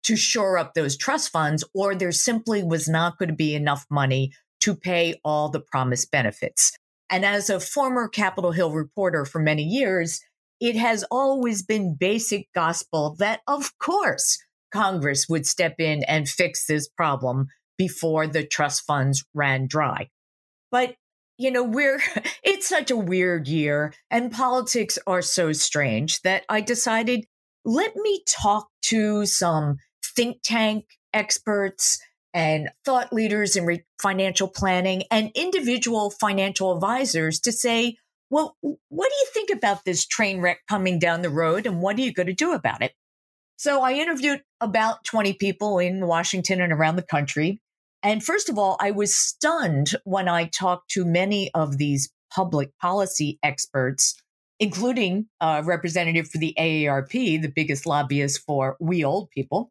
to 0.05 0.17
shore 0.17 0.59
up 0.59 0.75
those 0.75 0.97
trust 0.97 1.31
funds, 1.31 1.65
or 1.75 1.95
there 1.95 2.13
simply 2.13 2.63
was 2.63 2.89
not 2.89 3.19
going 3.19 3.31
to 3.31 3.35
be 3.35 3.55
enough 3.55 3.87
money 3.91 4.33
to 4.61 4.75
pay 4.75 5.21
all 5.25 5.49
the 5.49 5.61
promised 5.61 6.11
benefits. 6.11 6.73
And 7.11 7.25
as 7.25 7.51
a 7.51 7.61
former 7.61 8.09
Capitol 8.09 8.53
Hill 8.53 8.73
reporter 8.73 9.25
for 9.25 9.39
many 9.39 9.63
years, 9.63 10.21
it 10.61 10.77
has 10.77 11.05
always 11.11 11.63
been 11.63 11.97
basic 11.99 12.49
gospel 12.55 13.17
that, 13.19 13.41
of 13.47 13.77
course, 13.79 14.39
Congress 14.73 15.29
would 15.29 15.47
step 15.47 15.77
in 15.79 16.03
and 16.05 16.29
fix 16.29 16.67
this 16.67 16.89
problem 16.89 17.49
before 17.77 18.27
the 18.27 18.47
trust 18.47 18.85
funds 18.87 19.25
ran 19.35 19.67
dry. 19.67 20.09
But, 20.71 20.95
you 21.39 21.51
know, 21.51 21.65
we're, 21.65 22.01
it's 22.43 22.69
such 22.69 22.91
a 22.91 22.97
weird 22.97 23.49
year 23.49 23.93
and 24.11 24.33
politics 24.33 24.99
are 25.07 25.23
so 25.23 25.53
strange 25.53 26.23
that 26.23 26.45
I 26.49 26.61
decided 26.61 27.27
let 27.65 27.97
me 27.97 28.23
talk 28.29 28.69
to 28.83 29.25
some 29.25 29.79
think 30.15 30.39
tank 30.43 30.85
experts 31.13 31.99
and 32.35 32.69
thought 32.85 33.13
leaders 33.13 33.57
in 33.57 33.65
re- 33.65 33.85
financial 34.03 34.49
planning 34.49 35.05
and 35.11 35.31
individual 35.35 36.11
financial 36.11 36.75
advisors 36.75 37.41
to 37.41 37.53
say, 37.53 37.97
Well, 38.29 38.57
what 38.61 39.11
do 39.11 39.17
you 39.17 39.27
think 39.33 39.51
about 39.51 39.85
this 39.85 40.07
train 40.07 40.41
wreck 40.41 40.59
coming 40.69 40.99
down 40.99 41.23
the 41.23 41.31
road 41.31 41.67
and 41.67 41.81
what 41.81 41.97
are 41.97 42.03
you 42.03 42.13
going 42.13 42.27
to 42.27 42.35
do 42.35 42.53
about 42.53 42.83
it? 42.83 42.93
So 43.57 43.83
I 43.83 43.93
interviewed 43.93 44.43
about 44.61 45.05
20 45.05 45.35
people 45.35 45.79
in 45.79 46.07
Washington 46.07 46.61
and 46.61 46.73
around 46.73 46.97
the 46.97 47.03
country. 47.03 47.61
And 48.05 48.23
first 48.23 48.51
of 48.51 48.59
all, 48.59 48.77
I 48.81 48.91
was 48.91 49.17
stunned 49.17 49.93
when 50.05 50.29
I 50.29 50.45
talked 50.45 50.91
to 50.91 51.07
many 51.07 51.51
of 51.55 51.79
these 51.79 52.11
public 52.31 52.69
policy 52.79 53.39
experts, 53.43 54.15
including 54.61 55.27
a 55.41 55.63
representative 55.65 56.29
for 56.29 56.37
the 56.37 56.55
AARP, 56.59 57.41
the 57.41 57.49
biggest 57.49 57.87
lobbyist 57.87 58.43
for 58.47 58.77
we 58.79 59.03
old 59.03 59.31
people, 59.31 59.71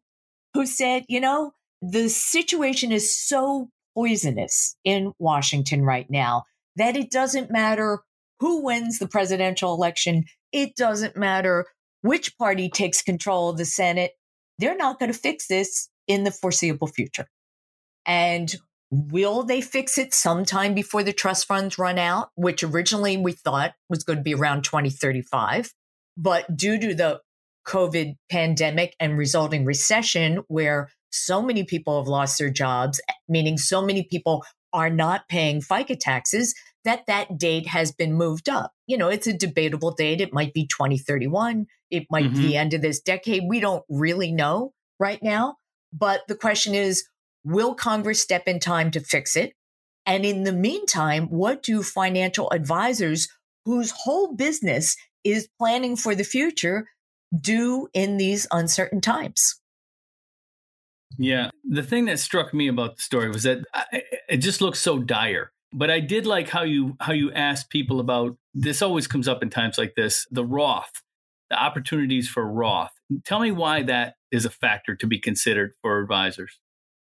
who 0.52 0.66
said, 0.66 1.04
you 1.08 1.20
know, 1.20 1.52
the 1.80 2.08
situation 2.08 2.90
is 2.90 3.16
so 3.16 3.68
poisonous 3.94 4.74
in 4.84 5.12
Washington 5.20 5.82
right 5.82 6.10
now 6.10 6.42
that 6.74 6.96
it 6.96 7.12
doesn't 7.12 7.52
matter 7.52 8.00
who 8.40 8.64
wins 8.64 8.98
the 8.98 9.06
presidential 9.06 9.74
election. 9.74 10.24
It 10.50 10.74
doesn't 10.74 11.16
matter 11.16 11.66
which 12.02 12.36
party 12.36 12.68
takes 12.68 13.00
control 13.00 13.48
of 13.48 13.58
the 13.58 13.64
Senate. 13.64 14.10
They're 14.58 14.76
not 14.76 14.98
going 14.98 15.12
to 15.12 15.18
fix 15.18 15.46
this 15.46 15.88
in 16.08 16.24
the 16.24 16.32
foreseeable 16.32 16.88
future. 16.88 17.28
And 18.06 18.54
will 18.90 19.42
they 19.42 19.60
fix 19.60 19.98
it 19.98 20.14
sometime 20.14 20.74
before 20.74 21.02
the 21.02 21.12
trust 21.12 21.46
funds 21.46 21.78
run 21.78 21.98
out, 21.98 22.30
which 22.34 22.62
originally 22.62 23.16
we 23.16 23.32
thought 23.32 23.74
was 23.88 24.04
going 24.04 24.18
to 24.18 24.22
be 24.22 24.34
around 24.34 24.64
2035? 24.64 25.72
But 26.16 26.56
due 26.56 26.78
to 26.78 26.94
the 26.94 27.20
COVID 27.66 28.16
pandemic 28.30 28.94
and 29.00 29.18
resulting 29.18 29.64
recession, 29.64 30.42
where 30.48 30.90
so 31.10 31.42
many 31.42 31.64
people 31.64 32.00
have 32.00 32.08
lost 32.08 32.38
their 32.38 32.50
jobs, 32.50 33.00
meaning 33.28 33.56
so 33.56 33.84
many 33.84 34.02
people 34.02 34.44
are 34.72 34.90
not 34.90 35.28
paying 35.28 35.60
FICA 35.60 35.98
taxes, 35.98 36.54
that 36.84 37.06
that 37.06 37.38
date 37.38 37.68
has 37.68 37.92
been 37.92 38.12
moved 38.12 38.48
up. 38.48 38.72
You 38.86 38.98
know, 38.98 39.08
it's 39.08 39.26
a 39.26 39.32
debatable 39.32 39.92
date. 39.92 40.20
It 40.20 40.32
might 40.32 40.52
be 40.52 40.66
2031. 40.66 41.66
It 41.90 42.06
might 42.10 42.26
mm-hmm. 42.26 42.34
be 42.34 42.48
the 42.48 42.56
end 42.56 42.74
of 42.74 42.82
this 42.82 43.00
decade. 43.00 43.44
We 43.48 43.60
don't 43.60 43.84
really 43.88 44.32
know 44.32 44.72
right 45.00 45.22
now. 45.22 45.56
But 45.92 46.22
the 46.28 46.34
question 46.34 46.74
is, 46.74 47.04
will 47.44 47.74
Congress 47.74 48.20
step 48.20 48.44
in 48.46 48.58
time 48.58 48.90
to 48.92 49.00
fix 49.00 49.36
it? 49.36 49.52
And 50.06 50.24
in 50.24 50.44
the 50.44 50.52
meantime, 50.52 51.26
what 51.28 51.62
do 51.62 51.82
financial 51.82 52.50
advisors 52.50 53.28
whose 53.64 53.90
whole 53.90 54.34
business 54.34 54.96
is 55.24 55.48
planning 55.58 55.96
for 55.96 56.14
the 56.14 56.24
future 56.24 56.88
do 57.38 57.88
in 57.94 58.16
these 58.16 58.46
uncertain 58.50 59.00
times? 59.00 59.60
Yeah. 61.18 61.50
The 61.64 61.82
thing 61.82 62.06
that 62.06 62.18
struck 62.18 62.52
me 62.52 62.68
about 62.68 62.96
the 62.96 63.02
story 63.02 63.30
was 63.30 63.44
that 63.44 63.64
it 64.28 64.38
just 64.38 64.60
looks 64.60 64.80
so 64.80 64.98
dire. 64.98 65.52
But 65.72 65.90
I 65.90 66.00
did 66.00 66.26
like 66.26 66.48
how 66.48 66.62
you 66.62 66.96
how 67.00 67.12
you 67.12 67.32
asked 67.32 67.70
people 67.70 67.98
about 67.98 68.36
this 68.52 68.82
always 68.82 69.06
comes 69.06 69.26
up 69.26 69.42
in 69.42 69.50
times 69.50 69.76
like 69.76 69.94
this, 69.96 70.26
the 70.30 70.44
Roth, 70.44 71.02
the 71.50 71.60
opportunities 71.60 72.28
for 72.28 72.46
Roth. 72.46 72.92
Tell 73.24 73.40
me 73.40 73.50
why 73.50 73.82
that 73.82 74.14
is 74.30 74.44
a 74.44 74.50
factor 74.50 74.94
to 74.94 75.06
be 75.06 75.18
considered 75.18 75.72
for 75.82 76.00
advisors. 76.00 76.60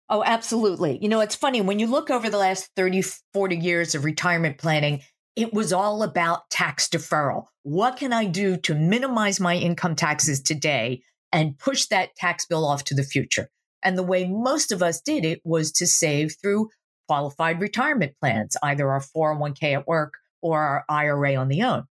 Oh, 0.09 0.23
absolutely. 0.25 0.99
You 1.03 1.09
know, 1.09 1.21
it's 1.21 1.35
funny 1.35 1.61
when 1.61 1.79
you 1.79 1.89
look 1.89 2.11
over 2.11 2.31
the 2.31 2.39
last 2.39 2.71
30, 2.77 3.03
40 3.33 3.57
years 3.57 3.95
of 3.95 4.05
retirement 4.05 4.59
planning, 4.59 5.01
it 5.35 5.53
was 5.53 5.73
all 5.73 6.03
about 6.03 6.49
tax 6.49 6.89
deferral. 6.89 7.47
What 7.63 7.97
can 7.97 8.13
I 8.13 8.27
do 8.27 8.57
to 8.59 8.75
minimize 8.75 9.41
my 9.41 9.57
income 9.57 9.97
taxes 9.97 10.41
today 10.41 11.03
and 11.33 11.59
push 11.59 11.87
that 11.87 12.15
tax 12.17 12.47
bill 12.47 12.65
off 12.65 12.85
to 12.85 12.95
the 12.95 13.03
future? 13.03 13.49
And 13.83 13.99
the 13.99 14.03
way 14.03 14.27
most 14.27 14.73
of 14.73 14.83
us 14.83 15.01
did 15.01 15.25
it 15.25 15.41
was 15.45 15.73
to 15.73 15.87
save 15.87 16.37
through 16.41 16.71
qualified 17.09 17.61
retirement 17.61 18.15
plans, 18.21 18.57
either 18.63 18.91
our 18.91 19.01
401k 19.01 19.75
at 19.75 19.87
work 19.87 20.15
or 20.41 20.61
our 20.61 20.85
IRA 20.89 21.35
on 21.37 21.49
the 21.49 21.63
own. 21.63 21.85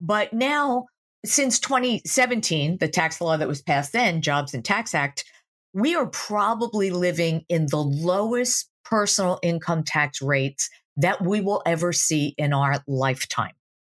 But 0.00 0.32
now, 0.32 0.86
since 1.24 1.58
2017, 1.58 2.78
the 2.78 2.88
tax 2.88 3.20
law 3.20 3.36
that 3.36 3.48
was 3.48 3.62
passed 3.62 3.92
then, 3.92 4.22
Jobs 4.22 4.54
and 4.54 4.64
Tax 4.64 4.94
Act, 4.94 5.24
we 5.76 5.94
are 5.94 6.06
probably 6.06 6.88
living 6.88 7.44
in 7.50 7.66
the 7.66 7.76
lowest 7.76 8.70
personal 8.82 9.38
income 9.42 9.84
tax 9.84 10.22
rates 10.22 10.70
that 10.96 11.22
we 11.22 11.42
will 11.42 11.62
ever 11.66 11.92
see 11.92 12.34
in 12.38 12.54
our 12.54 12.82
lifetime. 12.86 13.52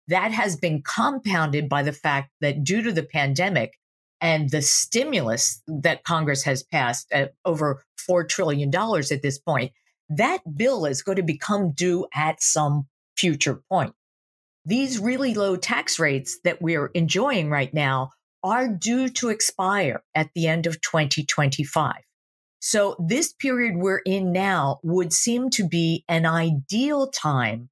That 0.08 0.32
has 0.32 0.56
been 0.56 0.82
compounded 0.82 1.68
by 1.68 1.84
the 1.84 1.92
fact 1.92 2.30
that 2.40 2.64
due 2.64 2.82
to 2.82 2.90
the 2.90 3.04
pandemic, 3.04 3.78
and 4.20 4.50
the 4.50 4.60
stimulus 4.60 5.62
that 5.68 6.02
Congress 6.02 6.42
has 6.42 6.64
passed 6.64 7.06
at 7.12 7.34
over 7.44 7.84
$4 8.10 8.28
trillion 8.28 8.74
at 8.74 9.22
this 9.22 9.38
point, 9.38 9.70
that 10.08 10.40
bill 10.56 10.84
is 10.84 11.02
going 11.02 11.16
to 11.16 11.22
become 11.22 11.70
due 11.70 12.06
at 12.12 12.42
some 12.42 12.88
future 13.16 13.62
point. 13.70 13.94
These 14.64 14.98
really 14.98 15.34
low 15.34 15.54
tax 15.54 16.00
rates 16.00 16.40
that 16.42 16.60
we're 16.60 16.86
enjoying 16.86 17.48
right 17.48 17.72
now 17.72 18.10
are 18.42 18.68
due 18.68 19.08
to 19.08 19.28
expire 19.28 20.02
at 20.14 20.30
the 20.34 20.46
end 20.46 20.66
of 20.66 20.80
2025. 20.80 21.94
So 22.60 22.96
this 22.98 23.32
period 23.32 23.76
we're 23.76 24.02
in 24.04 24.32
now 24.32 24.80
would 24.82 25.12
seem 25.12 25.50
to 25.50 25.66
be 25.66 26.04
an 26.08 26.26
ideal 26.26 27.08
time 27.08 27.70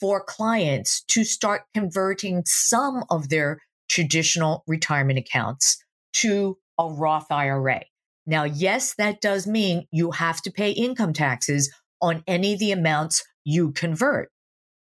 for 0.00 0.22
clients 0.22 1.02
to 1.08 1.24
start 1.24 1.62
converting 1.72 2.42
some 2.44 3.04
of 3.10 3.28
their 3.28 3.60
traditional 3.88 4.64
retirement 4.66 5.18
accounts 5.18 5.82
to 6.14 6.58
a 6.78 6.88
Roth 6.88 7.30
IRA. 7.30 7.82
Now, 8.26 8.44
yes, 8.44 8.94
that 8.96 9.20
does 9.20 9.46
mean 9.46 9.86
you 9.92 10.10
have 10.12 10.40
to 10.42 10.50
pay 10.50 10.70
income 10.70 11.12
taxes 11.12 11.72
on 12.00 12.24
any 12.26 12.54
of 12.54 12.58
the 12.58 12.72
amounts 12.72 13.22
you 13.44 13.72
convert, 13.72 14.30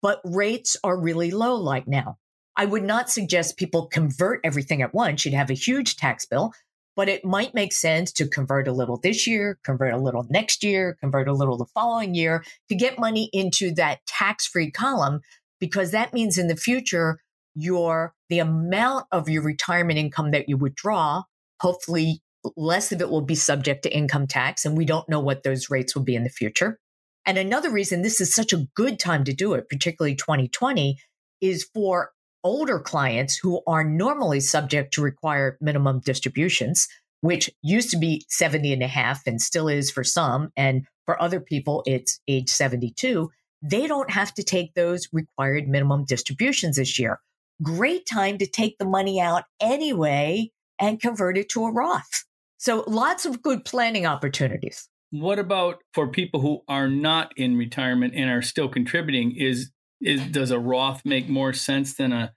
but 0.00 0.20
rates 0.24 0.76
are 0.82 0.98
really 0.98 1.30
low 1.30 1.64
right 1.64 1.86
now. 1.86 2.18
I 2.56 2.66
would 2.66 2.82
not 2.82 3.10
suggest 3.10 3.56
people 3.56 3.86
convert 3.86 4.40
everything 4.44 4.82
at 4.82 4.94
once. 4.94 5.24
You'd 5.24 5.34
have 5.34 5.50
a 5.50 5.54
huge 5.54 5.96
tax 5.96 6.26
bill, 6.26 6.52
but 6.94 7.08
it 7.08 7.24
might 7.24 7.54
make 7.54 7.72
sense 7.72 8.12
to 8.12 8.28
convert 8.28 8.68
a 8.68 8.72
little 8.72 8.98
this 8.98 9.26
year, 9.26 9.58
convert 9.64 9.94
a 9.94 9.98
little 9.98 10.26
next 10.28 10.62
year, 10.62 10.96
convert 11.00 11.28
a 11.28 11.32
little 11.32 11.56
the 11.56 11.66
following 11.66 12.14
year 12.14 12.44
to 12.68 12.74
get 12.74 12.98
money 12.98 13.30
into 13.32 13.72
that 13.74 14.00
tax 14.06 14.46
free 14.46 14.70
column, 14.70 15.20
because 15.60 15.92
that 15.92 16.12
means 16.12 16.36
in 16.36 16.48
the 16.48 16.56
future, 16.56 17.18
your 17.54 18.14
the 18.28 18.38
amount 18.38 19.06
of 19.12 19.28
your 19.28 19.42
retirement 19.42 19.98
income 19.98 20.30
that 20.30 20.48
you 20.48 20.56
withdraw, 20.56 21.22
hopefully 21.60 22.22
less 22.56 22.92
of 22.92 23.00
it 23.00 23.10
will 23.10 23.20
be 23.20 23.34
subject 23.34 23.82
to 23.82 23.94
income 23.94 24.26
tax. 24.26 24.64
And 24.64 24.76
we 24.76 24.84
don't 24.84 25.08
know 25.08 25.20
what 25.20 25.42
those 25.42 25.70
rates 25.70 25.94
will 25.94 26.02
be 26.02 26.16
in 26.16 26.24
the 26.24 26.30
future. 26.30 26.78
And 27.24 27.38
another 27.38 27.70
reason 27.70 28.02
this 28.02 28.20
is 28.20 28.34
such 28.34 28.52
a 28.52 28.66
good 28.74 28.98
time 28.98 29.24
to 29.24 29.32
do 29.32 29.54
it, 29.54 29.68
particularly 29.68 30.16
2020, 30.16 30.98
is 31.40 31.68
for 31.72 32.10
older 32.44 32.78
clients 32.78 33.36
who 33.36 33.62
are 33.66 33.84
normally 33.84 34.40
subject 34.40 34.94
to 34.94 35.02
required 35.02 35.56
minimum 35.60 36.00
distributions, 36.00 36.88
which 37.20 37.50
used 37.62 37.90
to 37.90 37.98
be 37.98 38.24
70 38.28 38.72
and 38.72 38.82
a 38.82 38.88
half 38.88 39.26
and 39.26 39.40
still 39.40 39.68
is 39.68 39.90
for 39.90 40.04
some. 40.04 40.50
And 40.56 40.86
for 41.06 41.20
other 41.20 41.40
people, 41.40 41.82
it's 41.86 42.20
age 42.28 42.48
72. 42.48 43.30
They 43.62 43.86
don't 43.86 44.10
have 44.10 44.34
to 44.34 44.42
take 44.42 44.74
those 44.74 45.08
required 45.12 45.68
minimum 45.68 46.04
distributions 46.04 46.76
this 46.76 46.98
year. 46.98 47.20
Great 47.62 48.06
time 48.12 48.38
to 48.38 48.46
take 48.46 48.76
the 48.78 48.84
money 48.84 49.20
out 49.20 49.44
anyway 49.60 50.50
and 50.80 51.00
convert 51.00 51.38
it 51.38 51.48
to 51.50 51.64
a 51.64 51.72
Roth. 51.72 52.24
So 52.58 52.84
lots 52.86 53.24
of 53.24 53.42
good 53.42 53.64
planning 53.64 54.04
opportunities. 54.06 54.88
What 55.10 55.38
about 55.38 55.78
for 55.92 56.08
people 56.08 56.40
who 56.40 56.62
are 56.68 56.88
not 56.88 57.32
in 57.36 57.56
retirement 57.56 58.14
and 58.16 58.30
are 58.30 58.42
still 58.42 58.68
contributing? 58.68 59.36
Is 59.36 59.70
is 60.02 60.26
does 60.26 60.50
a 60.50 60.58
Roth 60.58 61.02
make 61.04 61.28
more 61.28 61.52
sense 61.52 61.94
than 61.94 62.12
a 62.12 62.32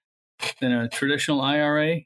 than 0.61 0.71
a 0.71 0.89
traditional 0.89 1.41
IRA? 1.41 2.01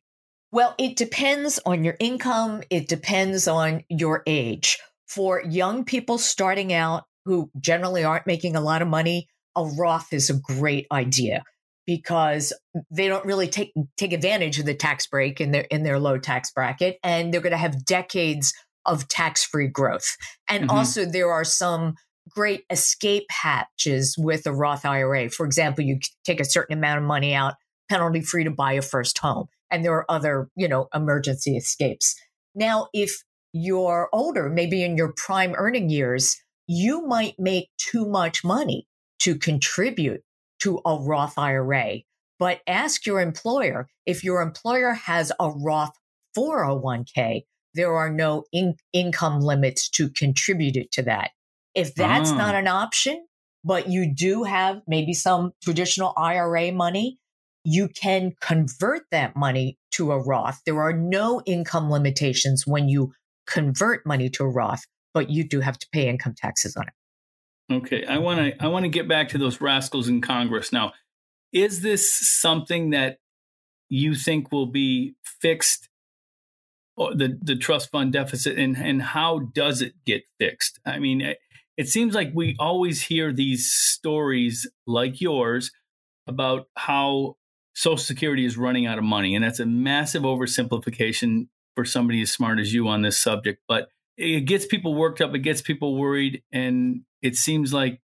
Well, 0.52 0.74
it 0.78 0.96
depends 0.96 1.60
on 1.66 1.84
your 1.84 1.96
income, 2.00 2.64
it 2.70 2.88
depends 2.88 3.48
on 3.48 3.84
your 3.90 4.24
age. 4.26 4.80
For 5.08 5.42
young 5.44 5.86
people 5.86 6.18
starting 6.18 6.74
out 6.74 7.04
who 7.26 7.52
generally 7.60 8.04
aren't 8.04 8.28
making 8.28 8.56
a 8.56 8.62
lot 8.62 8.82
of 8.82 8.88
money, 8.88 9.28
a 9.56 9.64
Roth 9.64 10.12
is 10.12 10.30
a 10.30 10.40
great 10.40 10.88
idea 10.92 11.44
because 11.86 12.54
they 12.92 13.08
don't 13.08 13.26
really 13.26 13.48
take 13.48 13.74
take 13.98 14.14
advantage 14.14 14.60
of 14.60 14.66
the 14.66 14.76
tax 14.76 15.08
break 15.08 15.42
in 15.42 15.52
their 15.52 15.64
in 15.64 15.84
their 15.84 16.00
low 16.00 16.18
tax 16.18 16.52
bracket 16.52 16.98
and 17.04 17.34
they're 17.34 17.42
going 17.42 17.52
to 17.52 17.58
have 17.58 17.86
decades 17.86 18.54
of 18.86 19.08
tax-free 19.08 19.68
growth. 19.68 20.16
And 20.48 20.64
mm-hmm. 20.64 20.78
also 20.78 21.06
there 21.06 21.32
are 21.32 21.44
some 21.44 21.96
great 22.30 22.66
escape 22.70 23.26
hatches 23.30 24.16
with 24.18 24.46
a 24.46 24.54
Roth 24.54 24.86
IRA. 24.86 25.30
For 25.30 25.46
example, 25.46 25.84
you 25.84 26.00
take 26.24 26.40
a 26.40 26.46
certain 26.46 26.78
amount 26.78 27.00
of 27.00 27.06
money 27.06 27.34
out 27.34 27.56
penalty 27.90 28.22
free 28.22 28.44
to 28.44 28.52
buy 28.52 28.74
a 28.74 28.82
first 28.82 29.18
home 29.18 29.48
and 29.72 29.84
there 29.84 29.94
are 29.94 30.10
other, 30.10 30.50
you 30.56 30.68
know, 30.68 30.88
emergency 30.94 31.56
escapes. 31.56 32.16
Now, 32.56 32.88
if 32.94 33.24
you're 33.54 34.10
older, 34.14 34.50
maybe 34.50 34.84
in 34.84 34.98
your 34.98 35.14
prime 35.16 35.54
earning 35.58 35.90
years, 35.90 36.38
you 36.68 37.06
might 37.06 37.36
make 37.40 37.70
too 37.78 38.08
much 38.08 38.44
money 38.44 38.88
to 39.20 39.36
contribute 39.36 40.22
to 40.60 40.82
a 40.86 40.98
Roth 41.00 41.38
IRA. 41.38 42.00
But 42.38 42.62
ask 42.68 43.06
your 43.06 43.22
employer 43.22 43.88
if 44.06 44.24
your 44.24 44.42
employer 44.42 44.94
has 44.94 45.32
a 45.40 45.50
Roth 45.50 45.94
401k, 46.38 47.44
there 47.74 47.94
are 47.94 48.10
no 48.10 48.44
in- 48.52 48.76
income 48.94 49.42
limits 49.42 49.90
to 49.92 50.10
contribute 50.10 50.92
to 50.92 51.02
that. 51.04 51.32
If 51.76 51.96
that's 51.96 52.32
not 52.32 52.56
ah. 52.56 52.60
an 52.60 52.68
option, 52.68 53.26
but 53.64 53.90
you 53.90 54.14
do 54.14 54.44
have 54.44 54.82
maybe 54.88 55.14
some 55.14 55.52
traditional 55.64 56.14
IRA 56.18 56.72
money, 56.72 57.20
you 57.64 57.90
can 57.90 58.34
convert 58.42 59.04
that 59.12 59.36
money 59.36 59.78
to 59.92 60.12
a 60.12 60.20
Roth. 60.20 60.60
There 60.66 60.82
are 60.82 60.94
no 60.94 61.42
income 61.46 61.92
limitations 61.92 62.66
when 62.66 62.90
you 62.90 63.14
convert 63.48 64.06
money 64.06 64.30
to 64.32 64.44
a 64.44 64.50
Roth, 64.50 64.86
but 65.14 65.30
you 65.30 65.48
do 65.48 65.60
have 65.60 65.78
to 65.80 65.88
pay 65.92 66.08
income 66.08 66.36
taxes 66.38 66.76
on 66.76 66.86
it. 66.88 67.74
Okay, 67.74 68.06
I 68.06 68.18
want 68.18 68.40
to 68.40 68.64
I 68.64 68.68
want 68.68 68.86
to 68.86 68.90
get 68.90 69.08
back 69.08 69.30
to 69.30 69.38
those 69.38 69.62
rascals 69.62 70.08
in 70.08 70.22
Congress 70.22 70.72
now. 70.72 70.94
Is 71.54 71.82
this 71.82 72.10
something 72.40 72.92
that 72.92 73.18
you 73.90 74.16
think 74.16 74.52
will 74.52 74.66
be 74.66 75.16
fixed 75.24 75.90
the 76.98 77.38
the 77.42 77.56
trust 77.56 77.92
fund 77.92 78.12
deficit 78.12 78.58
and 78.58 78.76
and 78.78 79.02
how 79.02 79.40
does 79.40 79.82
it 79.82 79.94
get 80.06 80.24
fixed? 80.40 80.80
I 80.86 81.00
mean, 81.00 81.22
it, 81.22 81.40
it 81.80 81.88
seems 81.88 82.14
like 82.14 82.32
we 82.34 82.58
always 82.60 83.02
hear 83.04 83.32
these 83.32 83.72
stories 83.72 84.70
like 84.86 85.22
yours 85.22 85.72
about 86.28 86.68
how 86.76 87.38
Social 87.74 87.96
Security 87.96 88.44
is 88.44 88.58
running 88.58 88.86
out 88.86 88.98
of 88.98 89.06
money, 89.06 89.34
and 89.34 89.46
that's 89.46 89.62
a 89.62 89.66
massive 89.66 90.24
oversimplification 90.24 91.48
for 91.78 91.86
somebody 91.86 92.22
as 92.22 92.34
smart 92.34 92.60
as 92.60 92.74
you 92.74 92.90
on 92.90 93.02
this 93.02 93.18
subject. 93.18 93.62
But 93.66 93.88
it 94.18 94.42
gets 94.42 94.66
people 94.66 94.94
worked 94.94 95.22
up, 95.22 95.34
it 95.34 95.40
gets 95.40 95.62
people 95.62 95.96
worried, 95.98 96.44
and 96.52 97.04
it 97.22 97.38
seems 97.38 97.72
like 97.72 98.02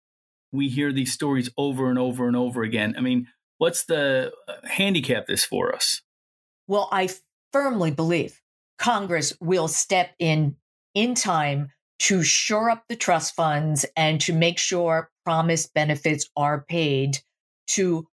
we 0.51 0.67
hear 0.67 0.91
these 0.91 1.13
stories 1.13 1.51
over 1.55 1.91
and 1.91 1.99
over 1.99 2.25
and 2.25 2.35
over 2.35 2.63
again. 2.63 2.95
I 2.97 3.01
mean, 3.01 3.27
what's 3.59 3.85
the 3.85 4.31
uh, 4.47 4.53
handicap 4.67 5.27
this 5.27 5.45
for 5.45 5.75
us? 5.75 6.01
Well, 6.65 6.89
I 6.91 7.09
firmly 7.53 7.91
believe 7.91 8.41
Congress 8.79 9.37
will 9.39 9.67
step 9.67 10.09
in 10.17 10.55
in 10.95 11.13
time 11.13 11.69
to 11.99 12.23
shore 12.23 12.69
up 12.69 12.83
the 12.87 12.95
trust 12.95 13.35
funds 13.35 13.85
and 13.95 14.21
to 14.21 14.33
make 14.33 14.57
sure 14.57 15.09
promised 15.25 15.73
benefits 15.73 16.29
are 16.35 16.65
paid 16.67 17.19
to 17.67 18.07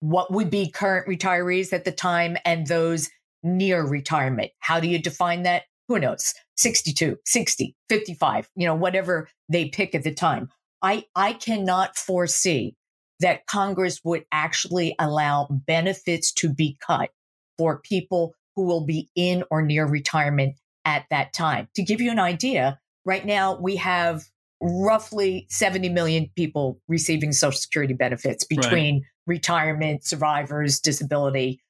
what 0.00 0.32
would 0.32 0.50
be 0.50 0.70
current 0.70 1.06
retirees 1.06 1.72
at 1.72 1.84
the 1.84 1.92
time 1.92 2.36
and 2.44 2.66
those 2.66 3.10
near 3.42 3.86
retirement. 3.86 4.50
How 4.60 4.80
do 4.80 4.88
you 4.88 4.98
define 4.98 5.42
that? 5.42 5.64
Who 5.88 5.98
knows? 5.98 6.32
62, 6.56 7.18
60, 7.24 7.76
55, 7.88 8.48
you 8.54 8.66
know, 8.66 8.74
whatever 8.74 9.28
they 9.48 9.68
pick 9.68 9.94
at 9.94 10.02
the 10.02 10.14
time. 10.14 10.48
I, 10.82 11.04
I 11.14 11.34
cannot 11.34 11.96
foresee 11.96 12.76
that 13.20 13.46
Congress 13.46 14.00
would 14.04 14.24
actually 14.32 14.94
allow 14.98 15.48
benefits 15.50 16.32
to 16.34 16.52
be 16.52 16.76
cut 16.86 17.10
for 17.56 17.80
people 17.80 18.34
who 18.56 18.64
will 18.64 18.84
be 18.84 19.10
in 19.14 19.44
or 19.50 19.62
near 19.62 19.86
retirement 19.86 20.56
at 20.84 21.06
that 21.10 21.32
time. 21.32 21.68
To 21.76 21.82
give 21.82 22.00
you 22.00 22.10
an 22.10 22.18
idea, 22.18 22.78
right 23.04 23.24
now 23.24 23.56
we 23.56 23.76
have 23.76 24.24
roughly 24.60 25.46
70 25.50 25.90
million 25.90 26.30
people 26.36 26.80
receiving 26.88 27.32
Social 27.32 27.58
Security 27.58 27.94
benefits 27.94 28.44
between 28.44 28.94
right. 28.96 29.02
retirement, 29.26 30.04
survivors, 30.04 30.80
disability. 30.80 31.60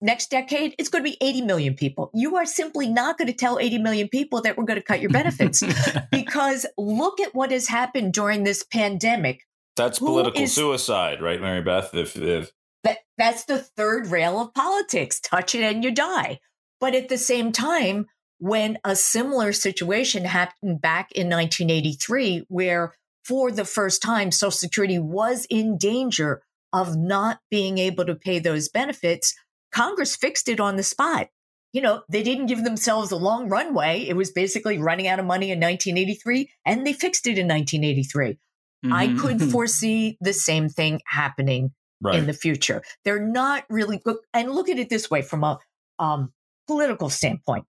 Next 0.00 0.30
decade, 0.30 0.74
it's 0.78 0.88
going 0.88 1.04
to 1.04 1.10
be 1.10 1.16
80 1.20 1.42
million 1.42 1.74
people. 1.74 2.10
You 2.12 2.36
are 2.36 2.44
simply 2.44 2.88
not 2.88 3.18
going 3.18 3.28
to 3.28 3.32
tell 3.32 3.58
80 3.58 3.78
million 3.78 4.08
people 4.08 4.42
that 4.42 4.58
we're 4.58 4.64
going 4.64 4.80
to 4.80 4.84
cut 4.84 5.00
your 5.00 5.10
benefits 5.10 5.62
because 6.10 6.66
look 6.76 7.20
at 7.20 7.34
what 7.34 7.52
has 7.52 7.68
happened 7.68 8.12
during 8.12 8.42
this 8.42 8.64
pandemic. 8.64 9.46
That's 9.76 9.98
Who 9.98 10.06
political 10.06 10.42
is, 10.42 10.54
suicide, 10.54 11.22
right, 11.22 11.40
Mary 11.40 11.62
Beth? 11.62 11.94
If, 11.94 12.16
if 12.16 12.50
that, 12.82 12.98
that's 13.16 13.44
the 13.44 13.58
third 13.58 14.08
rail 14.08 14.40
of 14.40 14.52
politics 14.52 15.20
touch 15.20 15.54
it 15.54 15.62
and 15.62 15.84
you 15.84 15.92
die. 15.92 16.40
But 16.80 16.96
at 16.96 17.08
the 17.08 17.16
same 17.16 17.52
time, 17.52 18.06
when 18.42 18.76
a 18.82 18.96
similar 18.96 19.52
situation 19.52 20.24
happened 20.24 20.82
back 20.82 21.12
in 21.12 21.28
1983, 21.28 22.44
where 22.48 22.92
for 23.24 23.52
the 23.52 23.64
first 23.64 24.02
time, 24.02 24.32
Social 24.32 24.50
Security 24.50 24.98
was 24.98 25.46
in 25.48 25.78
danger 25.78 26.42
of 26.72 26.96
not 26.96 27.38
being 27.52 27.78
able 27.78 28.04
to 28.04 28.16
pay 28.16 28.40
those 28.40 28.68
benefits, 28.68 29.36
Congress 29.70 30.16
fixed 30.16 30.48
it 30.48 30.58
on 30.58 30.74
the 30.74 30.82
spot. 30.82 31.28
You 31.72 31.82
know, 31.82 32.02
they 32.08 32.24
didn't 32.24 32.46
give 32.46 32.64
themselves 32.64 33.12
a 33.12 33.16
long 33.16 33.48
runway. 33.48 34.04
It 34.08 34.16
was 34.16 34.32
basically 34.32 34.76
running 34.76 35.06
out 35.06 35.20
of 35.20 35.24
money 35.24 35.52
in 35.52 35.60
1983, 35.60 36.50
and 36.66 36.84
they 36.84 36.94
fixed 36.94 37.28
it 37.28 37.38
in 37.38 37.46
1983. 37.46 38.30
Mm-hmm. 38.30 38.92
I 38.92 39.14
could 39.20 39.40
foresee 39.52 40.18
the 40.20 40.32
same 40.32 40.68
thing 40.68 41.00
happening 41.06 41.70
right. 42.00 42.16
in 42.16 42.26
the 42.26 42.32
future. 42.32 42.82
They're 43.04 43.24
not 43.24 43.66
really, 43.70 43.98
good 43.98 44.16
and 44.34 44.50
look 44.50 44.68
at 44.68 44.80
it 44.80 44.90
this 44.90 45.08
way 45.08 45.22
from 45.22 45.44
a 45.44 45.60
um, 46.00 46.32
political 46.66 47.08
standpoint 47.08 47.66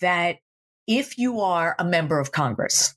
that 0.00 0.36
if 0.86 1.18
you 1.18 1.40
are 1.40 1.74
a 1.78 1.84
member 1.84 2.18
of 2.18 2.32
Congress 2.32 2.94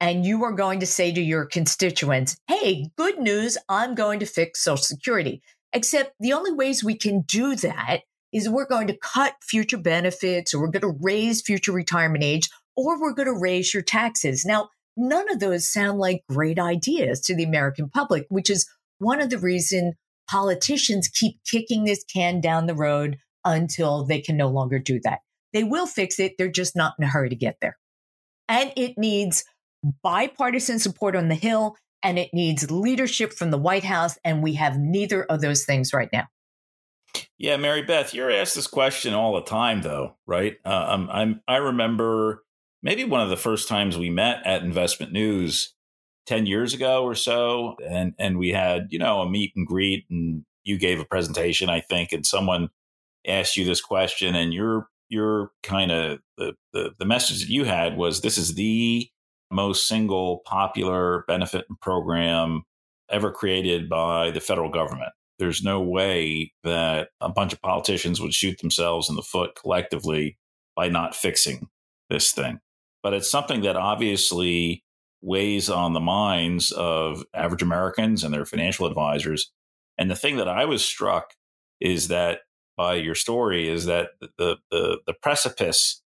and 0.00 0.26
you 0.26 0.44
are 0.44 0.52
going 0.52 0.80
to 0.80 0.86
say 0.86 1.12
to 1.12 1.20
your 1.20 1.46
constituents, 1.46 2.36
hey, 2.48 2.90
good 2.96 3.18
news, 3.18 3.56
I'm 3.68 3.94
going 3.94 4.20
to 4.20 4.26
fix 4.26 4.62
Social 4.62 4.82
Security. 4.82 5.42
Except 5.72 6.12
the 6.20 6.32
only 6.32 6.52
ways 6.52 6.84
we 6.84 6.94
can 6.94 7.22
do 7.22 7.56
that 7.56 8.00
is 8.32 8.48
we're 8.48 8.66
going 8.66 8.88
to 8.88 8.96
cut 8.96 9.34
future 9.42 9.78
benefits 9.78 10.52
or 10.52 10.60
we're 10.60 10.70
going 10.70 10.82
to 10.82 10.98
raise 11.00 11.40
future 11.40 11.72
retirement 11.72 12.24
age 12.24 12.48
or 12.76 13.00
we're 13.00 13.14
going 13.14 13.26
to 13.26 13.38
raise 13.40 13.72
your 13.72 13.82
taxes. 13.82 14.44
Now, 14.44 14.68
none 14.96 15.30
of 15.30 15.40
those 15.40 15.70
sound 15.70 15.98
like 15.98 16.24
great 16.28 16.58
ideas 16.58 17.20
to 17.22 17.34
the 17.34 17.44
American 17.44 17.88
public, 17.88 18.26
which 18.28 18.50
is 18.50 18.68
one 18.98 19.20
of 19.20 19.30
the 19.30 19.38
reason 19.38 19.94
politicians 20.28 21.08
keep 21.08 21.38
kicking 21.44 21.84
this 21.84 22.04
can 22.04 22.40
down 22.40 22.66
the 22.66 22.74
road 22.74 23.18
until 23.44 24.04
they 24.04 24.20
can 24.20 24.36
no 24.36 24.48
longer 24.48 24.78
do 24.78 25.00
that. 25.04 25.20
They 25.54 25.64
will 25.64 25.86
fix 25.86 26.18
it. 26.18 26.34
They're 26.36 26.50
just 26.50 26.76
not 26.76 26.94
in 26.98 27.04
a 27.04 27.08
hurry 27.08 27.30
to 27.30 27.36
get 27.36 27.56
there. 27.62 27.78
And 28.48 28.72
it 28.76 28.98
needs 28.98 29.44
bipartisan 30.02 30.78
support 30.78 31.16
on 31.16 31.28
the 31.28 31.34
Hill 31.34 31.76
and 32.02 32.18
it 32.18 32.30
needs 32.34 32.70
leadership 32.70 33.32
from 33.32 33.50
the 33.50 33.58
White 33.58 33.84
House. 33.84 34.18
And 34.24 34.42
we 34.42 34.54
have 34.54 34.78
neither 34.78 35.24
of 35.24 35.40
those 35.40 35.64
things 35.64 35.94
right 35.94 36.10
now. 36.12 36.26
Yeah, 37.38 37.56
Mary 37.56 37.82
Beth, 37.82 38.12
you're 38.12 38.30
asked 38.30 38.56
this 38.56 38.66
question 38.66 39.14
all 39.14 39.34
the 39.34 39.42
time, 39.42 39.82
though, 39.82 40.16
right? 40.26 40.56
Uh, 40.64 40.86
um, 40.88 41.08
I'm, 41.10 41.40
I 41.46 41.56
remember 41.56 42.44
maybe 42.82 43.04
one 43.04 43.20
of 43.20 43.30
the 43.30 43.36
first 43.36 43.68
times 43.68 43.96
we 43.96 44.10
met 44.10 44.44
at 44.44 44.62
Investment 44.62 45.12
News 45.12 45.74
10 46.26 46.46
years 46.46 46.74
ago 46.74 47.04
or 47.04 47.14
so. 47.14 47.76
And, 47.88 48.14
and 48.18 48.38
we 48.38 48.50
had, 48.50 48.88
you 48.90 48.98
know, 48.98 49.20
a 49.20 49.30
meet 49.30 49.52
and 49.54 49.66
greet, 49.66 50.06
and 50.10 50.44
you 50.64 50.78
gave 50.78 50.98
a 50.98 51.04
presentation, 51.04 51.68
I 51.68 51.80
think, 51.80 52.12
and 52.12 52.26
someone 52.26 52.70
asked 53.26 53.56
you 53.56 53.64
this 53.64 53.80
question, 53.80 54.34
and 54.34 54.52
your 54.52 54.88
your 55.14 55.52
kind 55.62 55.90
of 55.90 56.18
the, 56.36 56.52
the 56.72 56.90
the 56.98 57.06
message 57.06 57.40
that 57.40 57.48
you 57.48 57.64
had 57.64 57.96
was 57.96 58.20
this 58.20 58.36
is 58.36 58.54
the 58.54 59.08
most 59.50 59.86
single 59.86 60.42
popular 60.44 61.24
benefit 61.26 61.64
program 61.80 62.62
ever 63.10 63.30
created 63.30 63.88
by 63.88 64.30
the 64.30 64.40
federal 64.40 64.70
government. 64.70 65.12
There's 65.38 65.62
no 65.62 65.80
way 65.80 66.52
that 66.62 67.08
a 67.20 67.28
bunch 67.28 67.52
of 67.52 67.62
politicians 67.62 68.20
would 68.20 68.34
shoot 68.34 68.58
themselves 68.58 69.08
in 69.08 69.16
the 69.16 69.22
foot 69.22 69.54
collectively 69.54 70.38
by 70.76 70.88
not 70.88 71.14
fixing 71.14 71.68
this 72.10 72.32
thing. 72.32 72.60
But 73.02 73.14
it's 73.14 73.30
something 73.30 73.62
that 73.62 73.76
obviously 73.76 74.84
weighs 75.22 75.70
on 75.70 75.92
the 75.92 76.00
minds 76.00 76.70
of 76.72 77.24
average 77.34 77.62
Americans 77.62 78.24
and 78.24 78.32
their 78.32 78.44
financial 78.44 78.86
advisors. 78.86 79.50
And 79.98 80.10
the 80.10 80.16
thing 80.16 80.36
that 80.36 80.48
I 80.48 80.64
was 80.64 80.84
struck 80.84 81.34
is 81.80 82.08
that 82.08 82.40
by 82.76 82.94
your 82.94 83.14
story 83.14 83.68
is 83.68 83.86
that 83.86 84.10
the 84.38 84.56
the, 84.70 84.98
the 85.06 85.14
precipice 85.14 86.02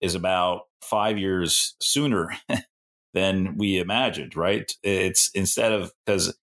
is 0.00 0.14
about 0.14 0.62
five 0.82 1.18
years 1.18 1.74
sooner 1.80 2.30
than 3.14 3.56
we 3.56 3.78
imagined. 3.78 4.36
Right? 4.36 4.70
It's 4.82 5.30
instead 5.34 5.72
of 5.72 5.92
because 6.06 6.34